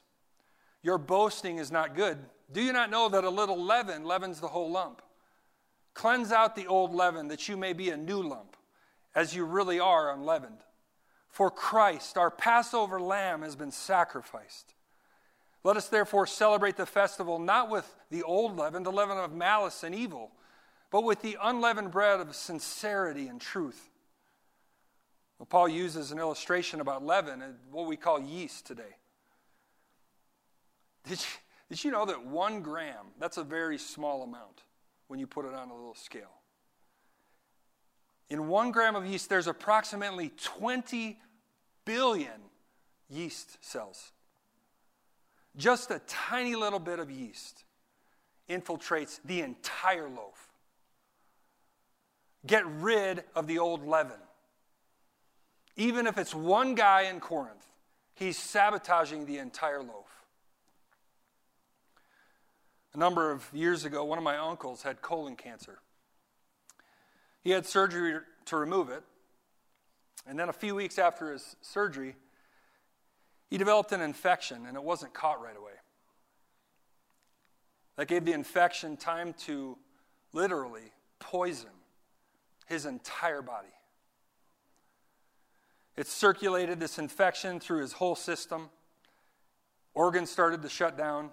Your 0.82 0.98
boasting 0.98 1.58
is 1.58 1.70
not 1.70 1.94
good. 1.94 2.18
Do 2.52 2.62
you 2.62 2.72
not 2.72 2.90
know 2.90 3.10
that 3.10 3.26
a 3.26 3.30
little 3.30 3.62
leaven 3.62 4.06
leavens 4.06 4.40
the 4.40 4.48
whole 4.48 4.72
lump? 4.72 5.02
Cleanse 5.94 6.32
out 6.32 6.56
the 6.56 6.66
old 6.66 6.96
leaven 6.96 7.28
that 7.28 7.50
you 7.50 7.58
may 7.58 7.74
be 7.74 7.90
a 7.90 7.98
new 7.98 8.22
lump, 8.22 8.56
as 9.14 9.36
you 9.36 9.44
really 9.44 9.80
are 9.80 10.14
unleavened. 10.14 10.60
For 11.28 11.52
Christ, 11.52 12.18
our 12.18 12.32
Passover 12.32 13.02
lamb, 13.02 13.42
has 13.42 13.56
been 13.56 13.72
sacrificed. 13.72 14.76
Let 15.64 15.78
us 15.78 15.88
therefore 15.88 16.28
celebrate 16.28 16.76
the 16.76 16.86
festival 16.86 17.40
not 17.40 17.70
with 17.70 17.94
the 18.12 18.24
old 18.24 18.58
leaven, 18.58 18.84
the 18.84 18.92
leaven 18.92 19.18
of 19.18 19.34
malice 19.34 19.84
and 19.84 19.96
evil 19.96 20.32
but 20.94 21.04
with 21.04 21.24
the 21.24 21.36
unleavened 21.42 21.90
bread 21.90 22.20
of 22.20 22.36
sincerity 22.36 23.28
and 23.28 23.42
truth. 23.42 23.90
Well, 25.40 25.48
Paul 25.48 25.68
uses 25.68 26.12
an 26.12 26.20
illustration 26.20 26.82
about 26.82 27.04
leaven 27.04 27.42
and 27.42 27.56
what 27.72 27.88
we 27.88 27.98
call 27.98 28.22
yeast 28.22 28.68
today. 28.68 28.96
Did 31.10 31.20
you, 31.20 31.26
did 31.68 31.84
you 31.84 31.90
know 31.90 32.06
that 32.06 32.24
one 32.28 32.62
gram, 32.62 33.08
that's 33.20 33.38
a 33.38 33.44
very 33.44 33.80
small 33.80 34.22
amount 34.22 34.62
when 35.08 35.20
you 35.20 35.26
put 35.26 35.46
it 35.46 35.56
on 35.56 35.72
a 35.72 35.74
little 35.74 35.96
scale? 35.96 36.36
In 38.30 38.48
one 38.48 38.72
gram 38.72 38.96
of 38.96 39.04
yeast, 39.04 39.30
there's 39.30 39.48
approximately 39.48 40.32
20 40.44 41.18
billion 41.86 42.40
yeast 43.10 43.66
cells. 43.66 44.12
Just 45.56 45.92
a 45.92 46.00
tiny 46.08 46.56
little 46.56 46.80
bit 46.80 47.00
of 47.00 47.12
yeast 47.12 47.64
infiltrates 48.50 49.20
the 49.24 49.42
entire 49.42 50.10
loaf. 50.10 50.50
Get 52.46 52.66
rid 52.66 53.24
of 53.36 53.48
the 53.48 53.60
old 53.60 53.86
leaven. 53.86 54.20
Even 55.76 56.08
if 56.08 56.18
it's 56.18 56.36
one 56.36 56.76
guy 56.76 57.04
in 57.04 57.20
Corinth, 57.20 57.66
he's 58.16 58.38
sabotaging 58.38 59.26
the 59.26 59.38
entire 59.38 59.82
loaf. 59.82 60.26
A 62.94 62.98
number 62.98 63.32
of 63.32 63.50
years 63.54 63.86
ago, 63.86 64.04
one 64.04 64.18
of 64.18 64.24
my 64.24 64.38
uncles 64.38 64.84
had 64.84 65.02
colon 65.02 65.36
cancer. 65.36 65.80
He 67.42 67.52
had 67.52 67.66
surgery 67.66 68.20
to 68.46 68.58
remove 68.58 68.90
it, 68.90 69.04
And 70.26 70.40
then 70.40 70.48
a 70.48 70.54
few 70.54 70.76
weeks 70.76 70.98
after 70.98 71.34
his 71.34 71.56
surgery, 71.62 72.16
he 73.54 73.60
developed 73.60 73.92
an 73.92 74.02
infection 74.02 74.66
and 74.66 74.76
it 74.76 74.84
wasn't 74.84 75.14
caught 75.14 75.40
right 75.40 75.56
away. 75.56 75.74
That 77.98 78.08
gave 78.08 78.26
the 78.26 78.32
infection 78.32 78.98
time 78.98 79.36
to 79.46 79.78
literally 80.32 80.92
poison 81.20 81.70
his 82.66 82.88
entire 82.88 83.44
body. 83.44 83.68
It 85.96 86.08
circulated 86.08 86.80
this 86.80 86.98
infection 86.98 87.60
through 87.60 87.82
his 87.82 87.94
whole 87.94 88.16
system. 88.16 88.72
Organs 89.94 90.32
started 90.32 90.64
to 90.64 90.70
shut 90.70 90.98
down. 90.98 91.30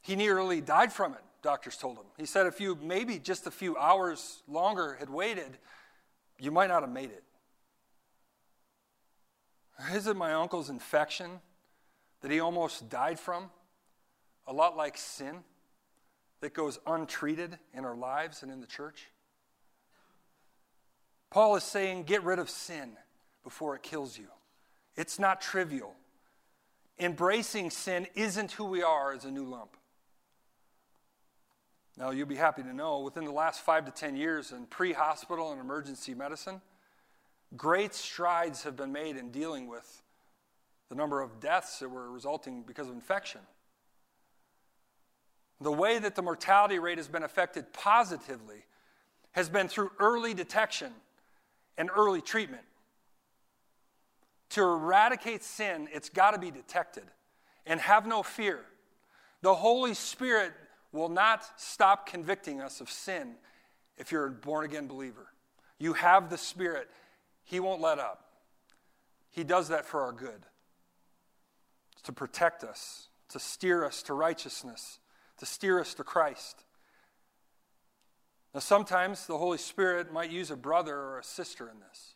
He 0.00 0.16
nearly 0.16 0.62
died 0.62 0.90
from 0.90 1.12
it, 1.12 1.20
doctors 1.42 1.76
told 1.76 1.98
him. 1.98 2.06
He 2.16 2.24
said 2.24 2.46
if 2.46 2.62
you 2.62 2.78
maybe 2.80 3.18
just 3.18 3.46
a 3.46 3.50
few 3.50 3.76
hours 3.76 4.42
longer 4.48 4.96
had 4.98 5.10
waited, 5.10 5.58
you 6.38 6.50
might 6.50 6.68
not 6.68 6.80
have 6.80 6.90
made 6.90 7.10
it. 7.10 7.24
Is 9.92 10.06
it 10.06 10.16
my 10.16 10.32
uncle's 10.32 10.70
infection 10.70 11.40
that 12.20 12.30
he 12.30 12.40
almost 12.40 12.88
died 12.88 13.18
from? 13.18 13.50
A 14.46 14.52
lot 14.52 14.76
like 14.76 14.96
sin 14.96 15.44
that 16.40 16.54
goes 16.54 16.78
untreated 16.86 17.58
in 17.72 17.84
our 17.84 17.96
lives 17.96 18.42
and 18.42 18.52
in 18.52 18.60
the 18.60 18.66
church? 18.66 19.08
Paul 21.30 21.56
is 21.56 21.64
saying, 21.64 22.04
get 22.04 22.22
rid 22.22 22.38
of 22.38 22.48
sin 22.48 22.92
before 23.42 23.74
it 23.74 23.82
kills 23.82 24.16
you. 24.18 24.28
It's 24.96 25.18
not 25.18 25.40
trivial. 25.40 25.94
Embracing 26.98 27.70
sin 27.70 28.06
isn't 28.14 28.52
who 28.52 28.64
we 28.64 28.82
are 28.82 29.12
as 29.12 29.24
a 29.24 29.30
new 29.30 29.44
lump. 29.44 29.76
Now, 31.96 32.10
you'll 32.10 32.26
be 32.26 32.36
happy 32.36 32.62
to 32.62 32.72
know 32.72 33.00
within 33.00 33.24
the 33.24 33.32
last 33.32 33.60
five 33.60 33.84
to 33.86 33.90
10 33.92 34.16
years 34.16 34.52
in 34.52 34.66
pre 34.66 34.92
hospital 34.92 35.52
and 35.52 35.60
emergency 35.60 36.14
medicine, 36.14 36.60
great 37.56 37.94
strides 37.94 38.62
have 38.64 38.76
been 38.76 38.92
made 38.92 39.16
in 39.16 39.30
dealing 39.30 39.68
with 39.68 40.02
the 40.88 40.94
number 40.94 41.20
of 41.20 41.40
deaths 41.40 41.78
that 41.78 41.88
were 41.88 42.10
resulting 42.10 42.62
because 42.62 42.88
of 42.88 42.94
infection. 42.94 43.40
The 45.60 45.72
way 45.72 45.98
that 45.98 46.14
the 46.14 46.22
mortality 46.22 46.78
rate 46.78 46.98
has 46.98 47.08
been 47.08 47.22
affected 47.22 47.72
positively 47.72 48.64
has 49.32 49.48
been 49.48 49.68
through 49.68 49.90
early 49.98 50.34
detection 50.34 50.92
and 51.76 51.90
early 51.94 52.20
treatment. 52.20 52.62
To 54.50 54.62
eradicate 54.62 55.42
sin, 55.42 55.88
it's 55.92 56.08
got 56.08 56.32
to 56.32 56.38
be 56.38 56.50
detected. 56.50 57.04
And 57.66 57.80
have 57.80 58.06
no 58.06 58.22
fear. 58.22 58.60
The 59.40 59.54
Holy 59.54 59.94
Spirit 59.94 60.52
will 60.92 61.08
not 61.08 61.44
stop 61.56 62.06
convicting 62.06 62.60
us 62.60 62.80
of 62.80 62.90
sin 62.90 63.34
if 63.96 64.12
you're 64.12 64.26
a 64.26 64.30
born 64.30 64.64
again 64.64 64.86
believer. 64.86 65.26
You 65.78 65.94
have 65.94 66.30
the 66.30 66.38
Spirit, 66.38 66.88
He 67.44 67.60
won't 67.60 67.80
let 67.80 67.98
up. 67.98 68.24
He 69.30 69.44
does 69.44 69.68
that 69.68 69.84
for 69.84 70.02
our 70.02 70.12
good 70.12 70.46
to 72.04 72.12
protect 72.12 72.62
us, 72.64 73.08
to 73.30 73.38
steer 73.38 73.84
us 73.84 74.02
to 74.02 74.14
righteousness, 74.14 74.98
to 75.38 75.46
steer 75.46 75.80
us 75.80 75.94
to 75.94 76.04
Christ. 76.04 76.64
Now, 78.52 78.60
sometimes 78.60 79.26
the 79.26 79.38
Holy 79.38 79.58
Spirit 79.58 80.12
might 80.12 80.30
use 80.30 80.50
a 80.50 80.56
brother 80.56 80.94
or 80.94 81.18
a 81.18 81.24
sister 81.24 81.68
in 81.68 81.80
this. 81.80 82.12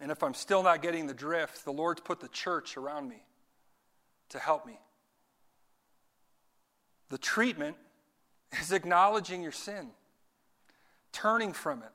And 0.00 0.10
if 0.10 0.22
I'm 0.22 0.34
still 0.34 0.62
not 0.62 0.82
getting 0.82 1.06
the 1.06 1.14
drift, 1.14 1.64
the 1.64 1.72
Lord's 1.72 2.02
put 2.02 2.20
the 2.20 2.28
church 2.28 2.76
around 2.76 3.08
me 3.08 3.22
to 4.30 4.38
help 4.38 4.66
me. 4.66 4.78
The 7.08 7.18
treatment 7.18 7.76
is 8.60 8.72
acknowledging 8.72 9.42
your 9.42 9.52
sin, 9.52 9.90
turning 11.12 11.52
from 11.52 11.82
it 11.82 11.92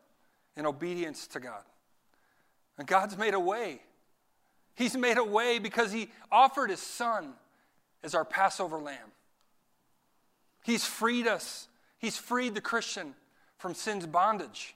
in 0.59 0.65
obedience 0.65 1.25
to 1.27 1.39
God. 1.39 1.63
And 2.77 2.85
God's 2.85 3.17
made 3.17 3.33
a 3.33 3.39
way. 3.39 3.81
He's 4.75 4.95
made 4.95 5.17
a 5.17 5.23
way 5.23 5.57
because 5.57 5.91
He 5.91 6.09
offered 6.31 6.69
His 6.69 6.81
Son 6.81 7.33
as 8.03 8.13
our 8.13 8.25
Passover 8.25 8.77
lamb. 8.77 9.13
He's 10.63 10.85
freed 10.85 11.27
us, 11.27 11.67
He's 11.97 12.17
freed 12.17 12.53
the 12.53 12.61
Christian 12.61 13.15
from 13.57 13.73
sin's 13.73 14.05
bondage. 14.05 14.75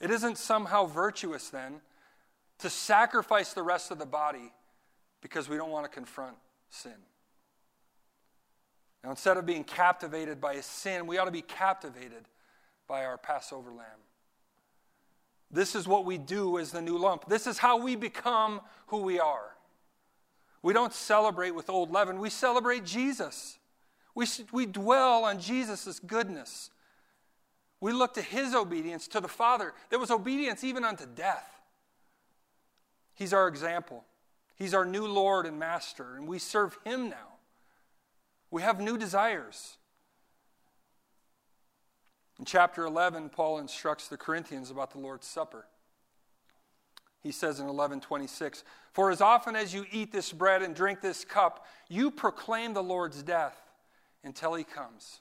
It 0.00 0.10
isn't 0.10 0.38
somehow 0.38 0.86
virtuous 0.86 1.48
then 1.48 1.80
to 2.58 2.70
sacrifice 2.70 3.52
the 3.52 3.62
rest 3.62 3.90
of 3.90 3.98
the 3.98 4.06
body 4.06 4.52
because 5.20 5.48
we 5.48 5.56
don't 5.56 5.70
want 5.70 5.84
to 5.84 5.90
confront 5.90 6.36
sin. 6.70 6.92
Now, 9.02 9.10
instead 9.10 9.36
of 9.36 9.46
being 9.46 9.64
captivated 9.64 10.40
by 10.40 10.54
a 10.54 10.62
sin, 10.62 11.06
we 11.06 11.18
ought 11.18 11.26
to 11.26 11.30
be 11.30 11.42
captivated 11.42 12.24
by 12.86 13.04
our 13.04 13.18
Passover 13.18 13.70
lamb. 13.70 14.00
This 15.50 15.74
is 15.74 15.86
what 15.86 16.04
we 16.04 16.18
do 16.18 16.58
as 16.58 16.72
the 16.72 16.82
new 16.82 16.98
lump. 16.98 17.28
This 17.28 17.46
is 17.46 17.58
how 17.58 17.78
we 17.78 17.96
become 17.96 18.60
who 18.88 18.98
we 18.98 19.20
are. 19.20 19.56
We 20.62 20.72
don't 20.72 20.92
celebrate 20.92 21.52
with 21.52 21.70
old 21.70 21.90
leaven, 21.90 22.18
we 22.18 22.30
celebrate 22.30 22.84
Jesus. 22.84 23.58
We, 24.14 24.26
we 24.50 24.64
dwell 24.64 25.24
on 25.24 25.38
Jesus' 25.38 26.00
goodness. 26.00 26.70
We 27.80 27.92
look 27.92 28.14
to 28.14 28.22
his 28.22 28.54
obedience 28.54 29.06
to 29.08 29.20
the 29.20 29.28
Father. 29.28 29.74
There 29.90 29.98
was 29.98 30.10
obedience 30.10 30.64
even 30.64 30.84
unto 30.84 31.04
death. 31.04 31.60
He's 33.14 33.34
our 33.34 33.46
example. 33.46 34.04
He's 34.56 34.72
our 34.74 34.84
new 34.84 35.06
Lord 35.06 35.46
and 35.46 35.58
Master, 35.58 36.16
and 36.16 36.26
we 36.26 36.38
serve 36.38 36.78
Him 36.84 37.10
now. 37.10 37.36
We 38.50 38.62
have 38.62 38.80
new 38.80 38.96
desires. 38.96 39.76
In 42.38 42.44
chapter 42.44 42.84
11, 42.84 43.30
Paul 43.30 43.58
instructs 43.58 44.08
the 44.08 44.18
Corinthians 44.18 44.70
about 44.70 44.90
the 44.90 44.98
Lord's 44.98 45.26
Supper. 45.26 45.66
He 47.20 47.32
says 47.32 47.58
in 47.58 47.66
11:26, 47.66 48.62
"For 48.92 49.10
as 49.10 49.20
often 49.20 49.56
as 49.56 49.74
you 49.74 49.86
eat 49.90 50.12
this 50.12 50.32
bread 50.32 50.62
and 50.62 50.76
drink 50.76 51.00
this 51.00 51.24
cup, 51.24 51.66
you 51.88 52.10
proclaim 52.10 52.72
the 52.72 52.82
Lord's 52.82 53.22
death 53.22 53.72
until 54.22 54.54
he 54.54 54.64
comes." 54.64 55.20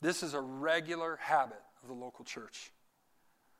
This 0.00 0.22
is 0.22 0.34
a 0.34 0.40
regular 0.40 1.16
habit 1.16 1.62
of 1.82 1.88
the 1.88 1.94
local 1.94 2.24
church. 2.24 2.72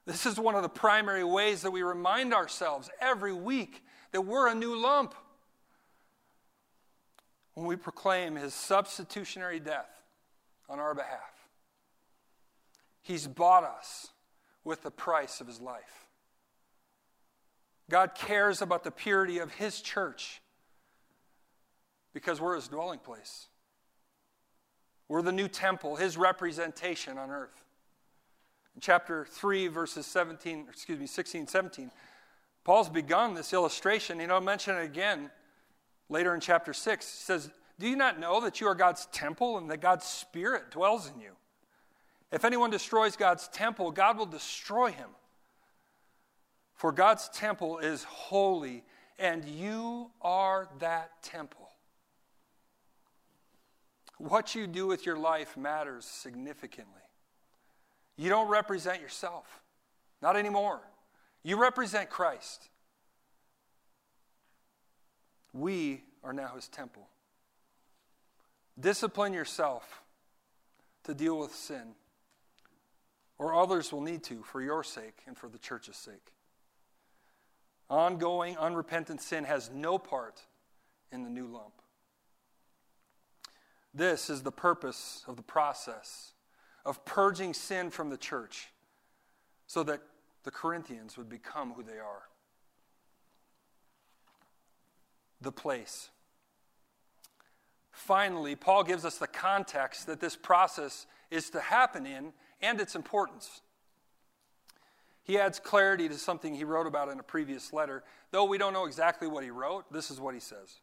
This 0.04 0.26
is 0.26 0.40
one 0.40 0.56
of 0.56 0.62
the 0.62 0.68
primary 0.68 1.22
ways 1.22 1.62
that 1.62 1.70
we 1.70 1.84
remind 1.84 2.34
ourselves 2.34 2.90
every 2.98 3.32
week 3.32 3.86
that 4.10 4.22
we're 4.22 4.48
a 4.48 4.54
new 4.54 4.74
lump. 4.74 5.14
When 7.54 7.66
we 7.66 7.76
proclaim 7.76 8.34
his 8.34 8.54
substitutionary 8.54 9.60
death 9.60 10.02
on 10.68 10.80
our 10.80 10.94
behalf, 10.94 11.41
he's 13.02 13.26
bought 13.26 13.64
us 13.64 14.08
with 14.64 14.82
the 14.82 14.90
price 14.90 15.40
of 15.40 15.46
his 15.46 15.60
life. 15.60 16.06
God 17.90 18.14
cares 18.14 18.62
about 18.62 18.84
the 18.84 18.90
purity 18.90 19.38
of 19.38 19.52
his 19.52 19.80
church 19.80 20.40
because 22.14 22.40
we're 22.40 22.54
his 22.54 22.68
dwelling 22.68 23.00
place. 23.00 23.48
We're 25.08 25.22
the 25.22 25.32
new 25.32 25.48
temple, 25.48 25.96
his 25.96 26.16
representation 26.16 27.18
on 27.18 27.30
earth. 27.30 27.64
In 28.74 28.80
chapter 28.80 29.26
3, 29.26 29.66
verses 29.66 30.06
17, 30.06 30.66
excuse 30.70 30.98
me, 30.98 31.06
16, 31.06 31.48
17, 31.48 31.90
Paul's 32.64 32.88
begun 32.88 33.34
this 33.34 33.52
illustration. 33.52 34.20
You 34.20 34.28
know, 34.28 34.36
I'll 34.36 34.40
mention 34.40 34.76
it 34.76 34.84
again 34.84 35.30
later 36.08 36.34
in 36.34 36.40
chapter 36.40 36.72
6. 36.72 37.04
He 37.06 37.24
says, 37.24 37.50
Do 37.78 37.88
you 37.88 37.96
not 37.96 38.18
know 38.18 38.40
that 38.40 38.60
you 38.60 38.68
are 38.68 38.74
God's 38.74 39.06
temple 39.06 39.58
and 39.58 39.70
that 39.70 39.80
God's 39.80 40.06
Spirit 40.06 40.70
dwells 40.70 41.10
in 41.12 41.20
you? 41.20 41.32
If 42.32 42.46
anyone 42.46 42.70
destroys 42.70 43.14
God's 43.14 43.46
temple, 43.48 43.90
God 43.90 44.16
will 44.16 44.26
destroy 44.26 44.90
him. 44.90 45.10
For 46.74 46.90
God's 46.90 47.28
temple 47.28 47.78
is 47.78 48.04
holy, 48.04 48.84
and 49.18 49.44
you 49.44 50.10
are 50.22 50.68
that 50.80 51.22
temple. 51.22 51.68
What 54.16 54.54
you 54.54 54.66
do 54.66 54.86
with 54.86 55.04
your 55.04 55.16
life 55.16 55.56
matters 55.56 56.06
significantly. 56.06 57.02
You 58.16 58.30
don't 58.30 58.48
represent 58.48 59.00
yourself, 59.00 59.62
not 60.22 60.36
anymore. 60.36 60.80
You 61.42 61.60
represent 61.60 62.08
Christ. 62.08 62.68
We 65.52 66.02
are 66.24 66.32
now 66.32 66.54
his 66.54 66.68
temple. 66.68 67.08
Discipline 68.78 69.34
yourself 69.34 70.02
to 71.04 71.14
deal 71.14 71.38
with 71.38 71.54
sin, 71.54 71.94
or 73.42 73.54
others 73.54 73.92
will 73.92 74.00
need 74.00 74.22
to 74.22 74.40
for 74.44 74.62
your 74.62 74.84
sake 74.84 75.18
and 75.26 75.36
for 75.36 75.48
the 75.48 75.58
church's 75.58 75.96
sake. 75.96 76.32
Ongoing, 77.90 78.56
unrepentant 78.56 79.20
sin 79.20 79.42
has 79.42 79.68
no 79.74 79.98
part 79.98 80.42
in 81.10 81.24
the 81.24 81.28
new 81.28 81.48
lump. 81.48 81.82
This 83.92 84.30
is 84.30 84.42
the 84.42 84.52
purpose 84.52 85.24
of 85.26 85.34
the 85.34 85.42
process 85.42 86.34
of 86.86 87.04
purging 87.04 87.52
sin 87.52 87.90
from 87.90 88.10
the 88.10 88.16
church 88.16 88.68
so 89.66 89.82
that 89.82 90.00
the 90.44 90.52
Corinthians 90.52 91.18
would 91.18 91.28
become 91.28 91.72
who 91.72 91.82
they 91.82 91.98
are. 91.98 92.22
The 95.40 95.52
place. 95.52 96.10
Finally, 97.90 98.54
Paul 98.54 98.84
gives 98.84 99.04
us 99.04 99.18
the 99.18 99.26
context 99.26 100.06
that 100.06 100.20
this 100.20 100.36
process 100.36 101.06
is 101.32 101.50
to 101.50 101.60
happen 101.60 102.06
in 102.06 102.32
and 102.62 102.80
its 102.80 102.94
importance. 102.94 103.60
He 105.24 105.38
adds 105.38 105.60
clarity 105.60 106.08
to 106.08 106.14
something 106.14 106.54
he 106.54 106.64
wrote 106.64 106.86
about 106.86 107.08
in 107.08 107.20
a 107.20 107.22
previous 107.22 107.72
letter. 107.72 108.02
Though 108.30 108.44
we 108.44 108.58
don't 108.58 108.72
know 108.72 108.86
exactly 108.86 109.28
what 109.28 109.44
he 109.44 109.50
wrote, 109.50 109.92
this 109.92 110.10
is 110.10 110.20
what 110.20 110.34
he 110.34 110.40
says 110.40 110.80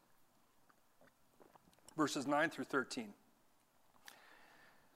verses 2.00 2.26
9 2.26 2.50
through 2.50 2.64
13. 2.64 3.10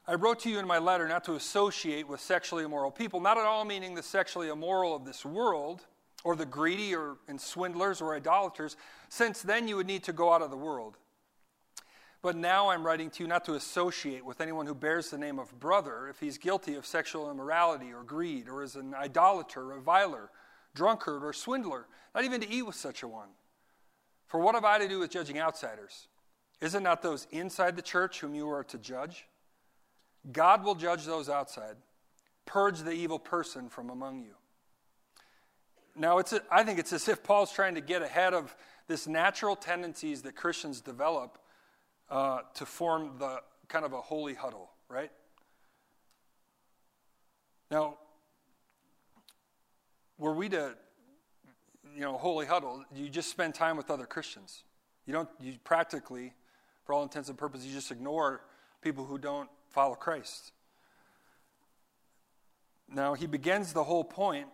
I 0.08 0.16
wrote 0.16 0.40
to 0.42 0.50
you 0.50 0.58
in 0.58 0.66
my 0.66 0.78
letter 0.78 1.06
not 1.08 1.26
to 1.26 1.36
associate 1.36 2.08
with 2.08 2.22
sexually 2.22 2.64
immoral 2.64 2.92
people, 2.92 3.20
not 3.20 3.38
at 3.38 3.44
all 3.44 3.66
meaning 3.66 3.94
the 3.94 4.02
sexually 4.02 4.48
immoral 4.48 4.96
of 4.96 5.04
this 5.04 5.26
world, 5.26 5.82
or 6.24 6.38
the 6.38 6.46
greedy, 6.46 6.96
or 6.96 7.18
and 7.28 7.40
swindlers, 7.40 8.02
or 8.02 8.16
idolaters, 8.16 8.78
since 9.10 9.42
then 9.42 9.68
you 9.68 9.76
would 9.76 9.86
need 9.86 10.04
to 10.04 10.14
go 10.14 10.32
out 10.32 10.42
of 10.42 10.50
the 10.50 10.58
world. 10.58 10.98
But 12.24 12.38
now 12.38 12.70
I'm 12.70 12.86
writing 12.86 13.10
to 13.12 13.24
you 13.24 13.28
not 13.28 13.44
to 13.46 13.56
associate 13.56 14.26
with 14.26 14.40
anyone 14.40 14.66
who 14.66 14.74
bears 14.74 15.10
the 15.10 15.18
name 15.18 15.40
of 15.40 15.60
brother 15.60 16.08
if 16.08 16.22
he's 16.22 16.38
guilty 16.38 16.76
of 16.76 16.86
sexual 16.86 17.30
immorality 17.30 17.92
or 17.92 18.02
greed, 18.02 18.48
or 18.48 18.64
is 18.64 18.78
an 18.78 18.96
idolater, 18.96 19.66
reviler, 19.66 20.30
drunkard, 20.74 21.22
or 21.22 21.34
swindler, 21.34 21.86
not 22.16 22.24
even 22.24 22.40
to 22.40 22.50
eat 22.50 22.62
with 22.62 22.76
such 22.76 23.04
a 23.04 23.10
one. 23.10 23.28
For 24.26 24.40
what 24.40 24.56
have 24.56 24.64
I 24.64 24.80
to 24.80 24.88
do 24.88 25.00
with 25.00 25.12
judging 25.12 25.38
outsiders? 25.38 26.08
Is 26.62 26.76
it 26.76 26.82
not 26.82 27.02
those 27.02 27.28
inside 27.32 27.76
the 27.76 27.82
church 27.82 28.22
whom 28.22 28.34
you 28.34 28.50
are 28.50 28.64
to 28.64 28.78
judge? 28.78 29.26
God 30.32 30.64
will 30.64 30.76
judge 30.76 31.04
those 31.04 31.28
outside. 31.28 31.76
Purge 32.46 32.80
the 32.80 32.94
evil 32.94 33.20
person 33.20 33.68
from 33.68 33.90
among 33.90 34.22
you. 34.22 34.36
Now, 35.94 36.20
it's 36.20 36.32
a, 36.32 36.42
I 36.50 36.64
think 36.64 36.80
it's 36.80 36.94
as 36.94 37.10
if 37.10 37.22
Paul's 37.22 37.52
trying 37.52 37.76
to 37.76 37.82
get 37.82 38.02
ahead 38.02 38.34
of 38.34 38.56
this 38.88 39.08
natural 39.08 39.58
tendencies 39.58 40.22
that 40.22 40.38
Christians 40.38 40.80
develop 40.80 41.38
uh, 42.10 42.40
to 42.56 42.66
form 42.66 43.12
the 43.20 43.42
kind 43.68 43.86
of 43.86 43.94
a 43.94 44.02
holy 44.02 44.34
huddle, 44.34 44.70
right? 44.90 45.12
Now, 47.72 47.98
were 50.18 50.34
we 50.34 50.50
to, 50.50 50.76
you 51.96 52.02
know, 52.02 52.18
holy 52.18 52.46
huddle, 52.46 52.84
you 52.94 53.10
just 53.10 53.30
spend 53.30 53.56
time 53.56 53.78
with 53.78 53.90
other 53.90 54.06
Christians. 54.06 54.64
You 55.06 55.14
don't, 55.14 55.30
you 55.40 55.54
practically 55.64 56.34
for 56.86 56.94
all 56.94 57.04
intents 57.04 57.30
and 57.30 57.38
purposes, 57.38 57.66
you 57.66 57.74
just 57.74 57.92
ignore 57.92 58.42
people 58.82 59.06
who 59.06 59.18
don't 59.18 59.50
follow 59.70 59.96
Christ. 59.96 60.52
Now, 62.88 63.14
he 63.14 63.26
begins 63.26 63.74
the 63.74 63.84
whole 63.84 64.04
point 64.04 64.48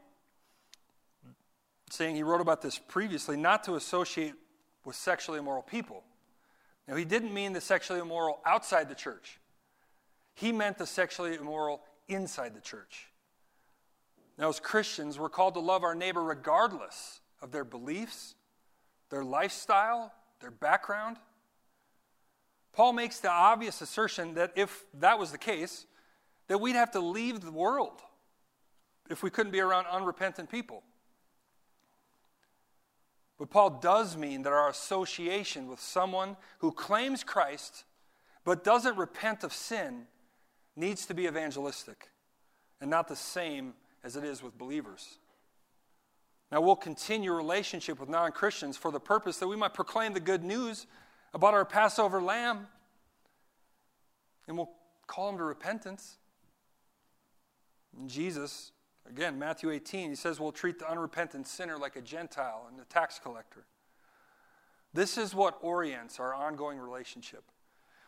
saying 1.89 2.15
he 2.15 2.23
wrote 2.23 2.41
about 2.41 2.61
this 2.61 2.77
previously, 2.77 3.35
not 3.35 3.63
to 3.63 3.75
associate 3.75 4.33
with 4.85 4.95
sexually 4.95 5.39
immoral 5.39 5.63
people. 5.63 6.03
Now, 6.89 6.95
he 6.95 7.05
didn't 7.05 7.31
mean 7.31 7.53
the 7.53 7.61
sexually 7.61 7.99
immoral 7.99 8.39
outside 8.47 8.89
the 8.89 8.95
church, 8.95 9.39
he 10.33 10.51
meant 10.51 10.79
the 10.79 10.87
sexually 10.87 11.35
immoral 11.35 11.81
inside 12.07 12.55
the 12.55 12.61
church. 12.61 13.05
Now, 14.39 14.49
as 14.49 14.59
Christians, 14.59 15.19
we're 15.19 15.29
called 15.29 15.53
to 15.53 15.59
love 15.59 15.83
our 15.83 15.93
neighbor 15.93 16.23
regardless 16.23 17.19
of 17.41 17.51
their 17.51 17.65
beliefs, 17.65 18.35
their 19.09 19.23
lifestyle, 19.23 20.13
their 20.39 20.49
background. 20.49 21.17
Paul 22.73 22.93
makes 22.93 23.19
the 23.19 23.29
obvious 23.29 23.81
assertion 23.81 24.35
that 24.35 24.53
if 24.55 24.85
that 24.95 25.19
was 25.19 25.31
the 25.31 25.37
case, 25.37 25.85
that 26.47 26.59
we'd 26.59 26.75
have 26.75 26.91
to 26.91 27.01
leave 27.01 27.41
the 27.41 27.51
world 27.51 28.01
if 29.09 29.21
we 29.21 29.29
couldn't 29.29 29.51
be 29.51 29.59
around 29.59 29.85
unrepentant 29.91 30.49
people. 30.49 30.83
But 33.39 33.49
Paul 33.49 33.79
does 33.81 34.17
mean 34.17 34.43
that 34.43 34.51
our 34.51 34.69
association 34.69 35.67
with 35.67 35.79
someone 35.79 36.35
who 36.59 36.73
claims 36.73 37.23
Christ 37.23 37.85
but 38.43 38.63
doesn't 38.63 38.97
repent 38.97 39.43
of 39.43 39.53
sin 39.53 40.07
needs 40.75 41.05
to 41.05 41.13
be 41.13 41.25
evangelistic 41.25 42.09
and 42.81 42.89
not 42.89 43.07
the 43.07 43.15
same 43.15 43.73
as 44.03 44.17
it 44.17 44.25
is 44.25 44.43
with 44.43 44.57
believers. 44.57 45.19
Now, 46.51 46.61
we'll 46.61 46.75
continue 46.75 47.31
relationship 47.31 47.99
with 47.99 48.09
non 48.09 48.31
Christians 48.31 48.75
for 48.75 48.91
the 48.91 48.99
purpose 48.99 49.37
that 49.37 49.47
we 49.47 49.55
might 49.55 49.73
proclaim 49.73 50.13
the 50.13 50.19
good 50.19 50.43
news 50.43 50.87
about 51.33 51.53
our 51.53 51.65
Passover 51.65 52.21
lamb, 52.21 52.67
and 54.47 54.57
we'll 54.57 54.71
call 55.05 55.27
them 55.27 55.37
to 55.37 55.43
repentance. 55.43 56.17
And 57.95 58.09
Jesus, 58.09 58.71
again, 59.09 59.39
Matthew 59.39 59.71
18, 59.71 60.09
he 60.09 60.15
says 60.15 60.39
we'll 60.39 60.51
treat 60.51 60.79
the 60.79 60.89
unrepentant 60.89 61.47
sinner 61.47 61.77
like 61.77 61.95
a 61.95 62.01
Gentile 62.01 62.67
and 62.69 62.79
a 62.79 62.85
tax 62.85 63.19
collector. 63.19 63.65
This 64.93 65.17
is 65.17 65.35
what 65.35 65.57
orients 65.61 66.19
our 66.19 66.33
ongoing 66.33 66.79
relationship 66.79 67.43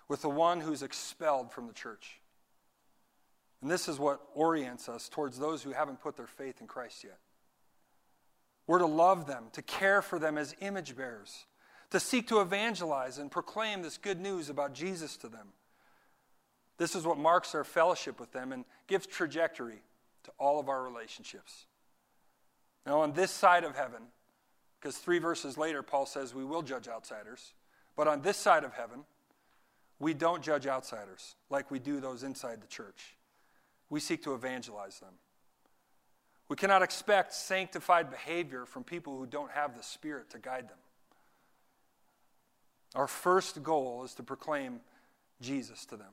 with 0.08 0.22
the 0.22 0.30
one 0.30 0.62
who's 0.62 0.84
expelled 0.84 1.52
from 1.52 1.68
the 1.68 1.74
church. 1.74 2.20
And 3.62 3.70
this 3.70 3.88
is 3.88 4.00
what 4.00 4.22
orients 4.34 4.90
us 4.90 5.08
towards 5.08 5.38
those 5.38 5.62
who 5.62 5.72
haven't 5.72 6.02
put 6.02 6.18
their 6.18 6.28
faith 6.28 6.62
in 6.62 6.68
Christ 6.68 7.04
yet. 7.04 7.20
We're 8.66 8.80
to 8.80 8.88
love 8.88 9.28
them, 9.28 9.46
to 9.54 9.62
care 9.62 10.02
for 10.02 10.18
them 10.18 10.38
as 10.38 10.56
image 10.62 10.96
bearers, 10.96 11.46
to 11.92 12.00
seek 12.00 12.28
to 12.30 12.42
evangelize 12.42 13.18
and 13.18 13.30
proclaim 13.30 13.82
this 13.82 13.98
good 13.98 14.20
news 14.20 14.50
about 14.50 14.74
Jesus 14.74 15.18
to 15.18 15.28
them. 15.28 15.50
This 16.78 16.96
is 16.96 17.06
what 17.06 17.20
marks 17.20 17.54
our 17.54 17.64
fellowship 17.64 18.20
with 18.20 18.32
them 18.32 18.52
and 18.52 18.66
gives 18.88 19.06
trajectory 19.06 19.84
to 20.24 20.32
all 20.38 20.60
of 20.60 20.70
our 20.70 20.84
relationships. 20.84 21.66
Now, 22.86 23.02
on 23.02 23.14
this 23.14 23.32
side 23.32 23.64
of 23.64 23.76
heaven, 23.76 24.02
because 24.80 24.98
three 24.98 25.20
verses 25.20 25.58
later, 25.58 25.84
Paul 25.84 26.06
says 26.06 26.34
we 26.34 26.46
will 26.46 26.62
judge 26.62 26.88
outsiders, 26.88 27.54
but 27.96 28.08
on 28.08 28.22
this 28.22 28.38
side 28.38 28.64
of 28.64 28.74
heaven, 28.74 29.04
we 30.00 30.14
don't 30.16 30.42
judge 30.42 30.66
outsiders 30.66 31.36
like 31.50 31.70
we 31.70 31.78
do 31.78 32.00
those 32.00 32.24
inside 32.24 32.62
the 32.62 32.68
church. 32.68 33.16
We 33.90 34.00
seek 34.00 34.24
to 34.24 34.34
evangelize 34.34 35.00
them. 35.00 35.14
We 36.50 36.56
cannot 36.56 36.82
expect 36.82 37.34
sanctified 37.34 38.10
behavior 38.10 38.66
from 38.66 38.84
people 38.84 39.18
who 39.18 39.26
don't 39.26 39.52
have 39.52 39.78
the 39.78 39.84
Spirit 39.84 40.32
to 40.32 40.40
guide 40.40 40.68
them. 40.68 40.78
Our 42.96 43.08
first 43.08 43.64
goal 43.64 44.04
is 44.04 44.14
to 44.16 44.24
proclaim 44.24 44.82
Jesus 45.40 45.86
to 45.86 45.96
them. 45.96 46.12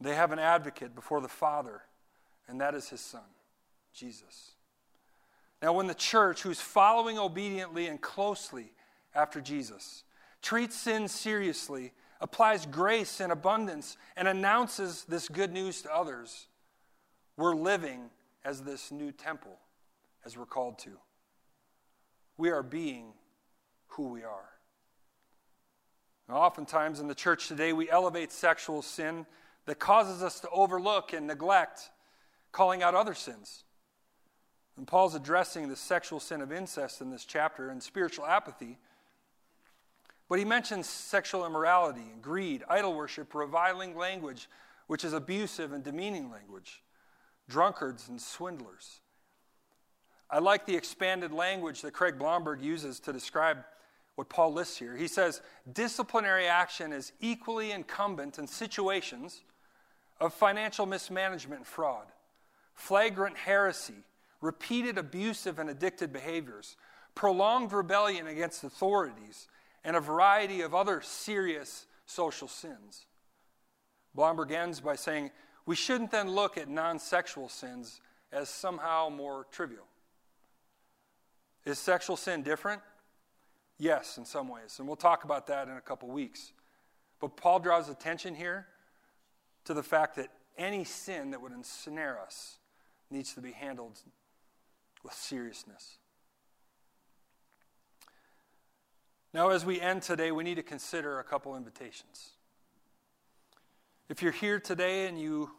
They 0.00 0.14
have 0.14 0.32
an 0.32 0.38
advocate 0.38 0.94
before 0.94 1.20
the 1.20 1.28
Father, 1.28 1.82
and 2.50 2.60
that 2.60 2.74
is 2.74 2.88
his 2.88 3.00
Son, 3.00 3.22
Jesus. 3.94 4.50
Now, 5.62 5.72
when 5.72 5.86
the 5.86 5.94
church, 5.94 6.42
who's 6.42 6.60
following 6.60 7.18
obediently 7.18 7.86
and 7.86 8.00
closely 8.00 8.72
after 9.14 9.40
Jesus, 9.40 10.02
treats 10.42 10.76
sin 10.76 11.06
seriously, 11.06 11.92
applies 12.20 12.66
grace 12.66 13.20
in 13.20 13.30
abundance, 13.30 13.96
and 14.16 14.26
announces 14.26 15.04
this 15.04 15.28
good 15.28 15.52
news 15.52 15.82
to 15.82 15.94
others, 15.94 16.48
we're 17.36 17.54
living 17.54 18.10
as 18.44 18.62
this 18.62 18.90
new 18.90 19.12
temple, 19.12 19.58
as 20.26 20.36
we're 20.36 20.44
called 20.44 20.78
to. 20.80 20.90
We 22.36 22.50
are 22.50 22.62
being 22.62 23.12
who 23.88 24.08
we 24.08 24.24
are. 24.24 24.50
Now, 26.28 26.36
oftentimes 26.36 27.00
in 27.00 27.06
the 27.06 27.14
church 27.14 27.48
today, 27.48 27.72
we 27.72 27.88
elevate 27.90 28.32
sexual 28.32 28.82
sin 28.82 29.24
that 29.66 29.78
causes 29.78 30.22
us 30.22 30.40
to 30.40 30.50
overlook 30.50 31.12
and 31.12 31.26
neglect 31.26 31.90
calling 32.52 32.82
out 32.82 32.94
other 32.94 33.14
sins. 33.14 33.64
And 34.76 34.86
Paul's 34.86 35.14
addressing 35.14 35.68
the 35.68 35.76
sexual 35.76 36.20
sin 36.20 36.40
of 36.40 36.52
incest 36.52 37.00
in 37.00 37.10
this 37.10 37.24
chapter 37.24 37.68
and 37.68 37.82
spiritual 37.82 38.26
apathy. 38.26 38.78
But 40.28 40.38
he 40.38 40.44
mentions 40.44 40.88
sexual 40.88 41.44
immorality 41.44 42.04
and 42.12 42.22
greed, 42.22 42.62
idol 42.68 42.94
worship, 42.94 43.34
reviling 43.34 43.96
language, 43.96 44.48
which 44.86 45.04
is 45.04 45.12
abusive 45.12 45.72
and 45.72 45.84
demeaning 45.84 46.30
language, 46.30 46.82
drunkards 47.48 48.08
and 48.08 48.20
swindlers. 48.20 49.00
I 50.30 50.38
like 50.38 50.64
the 50.64 50.76
expanded 50.76 51.32
language 51.32 51.82
that 51.82 51.92
Craig 51.92 52.18
Blomberg 52.18 52.62
uses 52.62 53.00
to 53.00 53.12
describe 53.12 53.64
what 54.14 54.28
Paul 54.28 54.52
lists 54.52 54.76
here. 54.76 54.96
He 54.96 55.08
says 55.08 55.40
disciplinary 55.72 56.46
action 56.46 56.92
is 56.92 57.12
equally 57.20 57.72
incumbent 57.72 58.38
in 58.38 58.46
situations 58.46 59.40
of 60.20 60.32
financial 60.34 60.86
mismanagement 60.86 61.60
and 61.60 61.66
fraud, 61.66 62.06
flagrant 62.74 63.36
heresy, 63.36 64.04
repeated 64.40 64.98
abusive 64.98 65.58
and 65.58 65.68
addicted 65.68 66.12
behaviors, 66.12 66.76
prolonged 67.14 67.72
rebellion 67.72 68.26
against 68.26 68.64
authorities, 68.64 69.48
and 69.84 69.96
a 69.96 70.00
variety 70.00 70.60
of 70.60 70.74
other 70.74 71.00
serious 71.00 71.86
social 72.06 72.48
sins. 72.48 73.06
Blomberg 74.14 74.52
ends 74.52 74.80
by 74.80 74.96
saying, 74.96 75.30
we 75.66 75.76
shouldn't 75.76 76.10
then 76.10 76.30
look 76.30 76.58
at 76.58 76.68
non 76.68 76.98
sexual 76.98 77.48
sins 77.48 78.00
as 78.32 78.48
somehow 78.48 79.08
more 79.08 79.46
trivial. 79.50 79.86
Is 81.64 81.78
sexual 81.78 82.16
sin 82.16 82.42
different? 82.42 82.80
Yes, 83.78 84.18
in 84.18 84.24
some 84.24 84.48
ways. 84.48 84.76
And 84.78 84.86
we'll 84.86 84.96
talk 84.96 85.24
about 85.24 85.46
that 85.48 85.68
in 85.68 85.76
a 85.76 85.80
couple 85.80 86.08
weeks. 86.08 86.52
But 87.20 87.36
Paul 87.36 87.60
draws 87.60 87.88
attention 87.88 88.34
here 88.34 88.66
to 89.64 89.74
the 89.74 89.82
fact 89.82 90.16
that 90.16 90.28
any 90.56 90.84
sin 90.84 91.30
that 91.30 91.40
would 91.40 91.52
ensnare 91.52 92.18
us 92.18 92.58
needs 93.10 93.34
to 93.34 93.40
be 93.40 93.52
handled 93.52 93.98
with 95.02 95.14
seriousness. 95.14 95.98
Now, 99.32 99.50
as 99.50 99.64
we 99.64 99.80
end 99.80 100.02
today, 100.02 100.32
we 100.32 100.44
need 100.44 100.56
to 100.56 100.62
consider 100.62 101.20
a 101.20 101.24
couple 101.24 101.56
invitations. 101.56 102.30
If 104.08 104.22
you're 104.22 104.32
here 104.32 104.58
today 104.58 105.06
and 105.06 105.20
you 105.20 105.50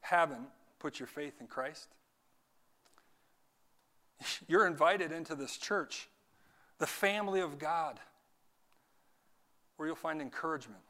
haven't 0.00 0.48
put 0.78 1.00
your 1.00 1.08
faith 1.08 1.34
in 1.40 1.48
Christ, 1.48 1.88
You're 4.48 4.66
invited 4.66 5.12
into 5.12 5.34
this 5.34 5.56
church, 5.56 6.08
the 6.78 6.86
family 6.86 7.40
of 7.40 7.58
God, 7.58 8.00
where 9.76 9.86
you'll 9.86 9.96
find 9.96 10.20
encouragement, 10.20 10.82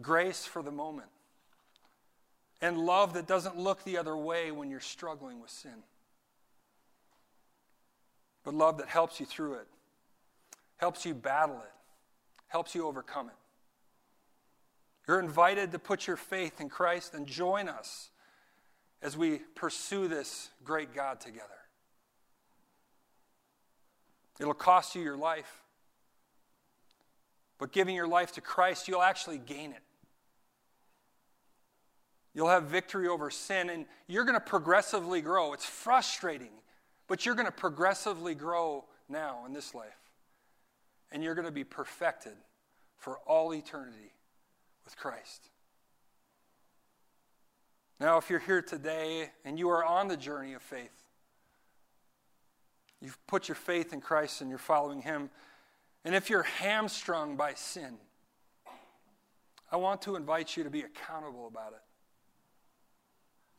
grace 0.00 0.44
for 0.44 0.62
the 0.62 0.70
moment, 0.70 1.08
and 2.60 2.78
love 2.78 3.14
that 3.14 3.26
doesn't 3.26 3.56
look 3.56 3.84
the 3.84 3.96
other 3.96 4.16
way 4.16 4.50
when 4.50 4.70
you're 4.70 4.80
struggling 4.80 5.40
with 5.40 5.50
sin. 5.50 5.82
But 8.44 8.54
love 8.54 8.78
that 8.78 8.88
helps 8.88 9.20
you 9.20 9.26
through 9.26 9.54
it, 9.54 9.66
helps 10.76 11.04
you 11.04 11.14
battle 11.14 11.56
it, 11.56 11.72
helps 12.48 12.74
you 12.74 12.86
overcome 12.86 13.28
it. 13.28 13.34
You're 15.06 15.20
invited 15.20 15.72
to 15.72 15.78
put 15.78 16.06
your 16.06 16.16
faith 16.16 16.60
in 16.60 16.68
Christ 16.68 17.14
and 17.14 17.26
join 17.26 17.68
us 17.68 18.10
as 19.02 19.16
we 19.16 19.38
pursue 19.54 20.08
this 20.08 20.50
great 20.62 20.94
God 20.94 21.20
together. 21.20 21.48
It'll 24.38 24.54
cost 24.54 24.94
you 24.94 25.02
your 25.02 25.16
life. 25.16 25.62
But 27.58 27.72
giving 27.72 27.94
your 27.94 28.08
life 28.08 28.32
to 28.32 28.40
Christ, 28.40 28.88
you'll 28.88 29.02
actually 29.02 29.38
gain 29.38 29.72
it. 29.72 29.82
You'll 32.34 32.48
have 32.48 32.64
victory 32.64 33.08
over 33.08 33.30
sin, 33.30 33.70
and 33.70 33.86
you're 34.06 34.24
going 34.24 34.34
to 34.34 34.40
progressively 34.40 35.20
grow. 35.20 35.52
It's 35.52 35.66
frustrating, 35.66 36.52
but 37.08 37.26
you're 37.26 37.34
going 37.34 37.46
to 37.46 37.52
progressively 37.52 38.34
grow 38.34 38.84
now 39.08 39.44
in 39.46 39.52
this 39.52 39.74
life. 39.74 39.98
And 41.10 41.24
you're 41.24 41.34
going 41.34 41.46
to 41.46 41.52
be 41.52 41.64
perfected 41.64 42.36
for 42.96 43.18
all 43.26 43.52
eternity 43.52 44.12
with 44.84 44.96
Christ. 44.96 45.48
Now, 47.98 48.16
if 48.16 48.30
you're 48.30 48.38
here 48.38 48.62
today 48.62 49.30
and 49.44 49.58
you 49.58 49.68
are 49.70 49.84
on 49.84 50.08
the 50.08 50.16
journey 50.16 50.54
of 50.54 50.62
faith, 50.62 51.04
you've 53.00 53.18
put 53.26 53.48
your 53.48 53.56
faith 53.56 53.92
in 53.92 54.00
Christ 54.00 54.40
and 54.40 54.48
you're 54.48 54.58
following 54.58 55.02
Him, 55.02 55.30
and 56.04 56.14
if 56.14 56.30
you're 56.30 56.44
hamstrung 56.44 57.36
by 57.36 57.54
sin, 57.54 57.98
I 59.70 59.76
want 59.76 60.02
to 60.02 60.16
invite 60.16 60.56
you 60.56 60.64
to 60.64 60.70
be 60.70 60.80
accountable 60.80 61.46
about 61.46 61.72
it. 61.72 61.82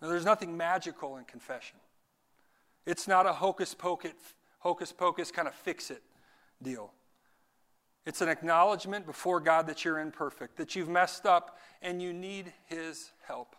Now, 0.02 0.10
there's 0.10 0.26
nothing 0.26 0.58
magical 0.58 1.18
in 1.18 1.26
confession. 1.26 1.78
It's 2.86 3.08
not 3.08 3.26
a 3.26 3.34
hocus 3.34 3.74
pocus, 3.74 4.14
hocus 4.60 4.92
pocus 4.92 5.32
kind 5.32 5.48
of 5.48 5.54
fix 5.54 5.92
it 5.92 6.02
deal. 6.62 6.92
It's 8.06 8.22
an 8.22 8.30
acknowledgement 8.30 9.06
before 9.06 9.40
God 9.40 9.68
that 9.68 9.86
you're 9.86 10.00
imperfect, 10.00 10.58
that 10.58 10.76
you've 10.76 10.90
messed 10.90 11.26
up, 11.26 11.60
and 11.82 12.02
you 12.02 12.14
need 12.14 12.52
His 12.66 13.12
help. 13.28 13.56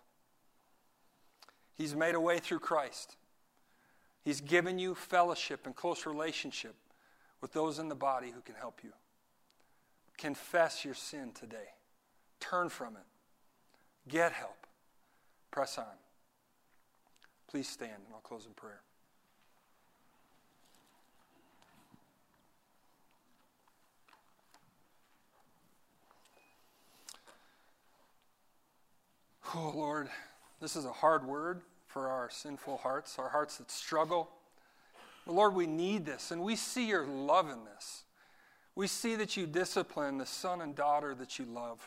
He's 1.77 1.95
made 1.95 2.17
a 2.17 2.21
way 2.21 2.39
through 2.39 2.59
Christ. 2.59 3.17
He's 4.25 4.41
given 4.41 4.79
you 4.79 4.95
fellowship 4.95 5.67
and 5.67 5.75
close 5.75 6.07
relationship 6.07 6.75
with 7.41 7.53
those 7.53 7.79
in 7.79 7.89
the 7.89 7.95
body 7.95 8.31
who 8.31 8.41
can 8.41 8.55
help 8.55 8.81
you. 8.83 8.93
Confess 10.19 10.85
your 10.85 10.95
sin 10.95 11.33
today. 11.33 11.71
Turn 12.41 12.69
from 12.69 12.97
it. 12.97 14.09
Get 14.09 14.33
help. 14.33 14.67
Press 15.51 15.79
on. 15.79 15.85
Please 17.53 17.69
stand, 17.69 17.93
and 17.93 18.15
I'll 18.15 18.21
close 18.21 18.47
in 18.47 18.55
prayer. 18.55 18.81
Oh, 29.55 29.71
Lord, 29.77 30.09
this 30.63 30.77
is 30.77 30.87
a 30.87 30.93
hard 30.93 31.27
word 31.27 31.61
for 31.89 32.09
our 32.09 32.31
sinful 32.31 32.79
hearts, 32.79 33.19
our 33.19 33.29
hearts 33.29 33.59
that 33.59 33.71
struggle. 33.71 34.31
But 35.27 35.35
Lord, 35.35 35.55
we 35.55 35.67
need 35.67 36.07
this, 36.07 36.31
and 36.31 36.41
we 36.41 36.57
see 36.57 36.89
your 36.89 37.05
love 37.05 37.51
in 37.51 37.67
this. 37.67 38.05
We 38.75 38.87
see 38.87 39.15
that 39.17 39.37
you 39.37 39.47
discipline 39.47 40.17
the 40.17 40.25
son 40.25 40.63
and 40.63 40.75
daughter 40.75 41.15
that 41.17 41.39
you 41.39 41.45
love. 41.45 41.87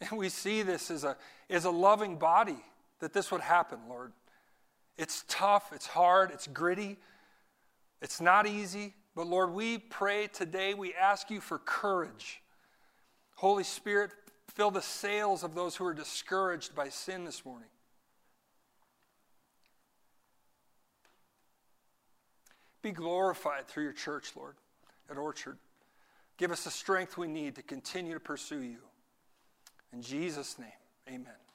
And 0.00 0.12
we 0.12 0.28
see 0.28 0.62
this 0.62 0.92
as 0.92 1.02
a, 1.02 1.16
as 1.50 1.64
a 1.64 1.70
loving 1.70 2.18
body 2.18 2.58
that 3.00 3.12
this 3.12 3.32
would 3.32 3.40
happen, 3.40 3.80
Lord. 3.88 4.12
It's 4.98 5.24
tough, 5.28 5.72
it's 5.74 5.86
hard, 5.86 6.30
it's 6.30 6.46
gritty, 6.46 6.96
it's 8.00 8.20
not 8.20 8.46
easy. 8.46 8.94
But 9.14 9.26
Lord, 9.26 9.52
we 9.52 9.78
pray 9.78 10.28
today, 10.28 10.74
we 10.74 10.94
ask 10.94 11.30
you 11.30 11.40
for 11.40 11.58
courage. 11.58 12.42
Holy 13.36 13.64
Spirit, 13.64 14.10
fill 14.48 14.70
the 14.70 14.82
sails 14.82 15.42
of 15.42 15.54
those 15.54 15.76
who 15.76 15.86
are 15.86 15.94
discouraged 15.94 16.74
by 16.74 16.88
sin 16.88 17.24
this 17.24 17.44
morning. 17.44 17.68
Be 22.82 22.92
glorified 22.92 23.66
through 23.66 23.84
your 23.84 23.92
church, 23.92 24.32
Lord, 24.36 24.54
at 25.10 25.16
Orchard. 25.16 25.58
Give 26.36 26.52
us 26.52 26.64
the 26.64 26.70
strength 26.70 27.16
we 27.16 27.26
need 27.26 27.56
to 27.56 27.62
continue 27.62 28.14
to 28.14 28.20
pursue 28.20 28.60
you. 28.60 28.78
In 29.92 30.02
Jesus' 30.02 30.58
name, 30.58 30.68
amen. 31.08 31.45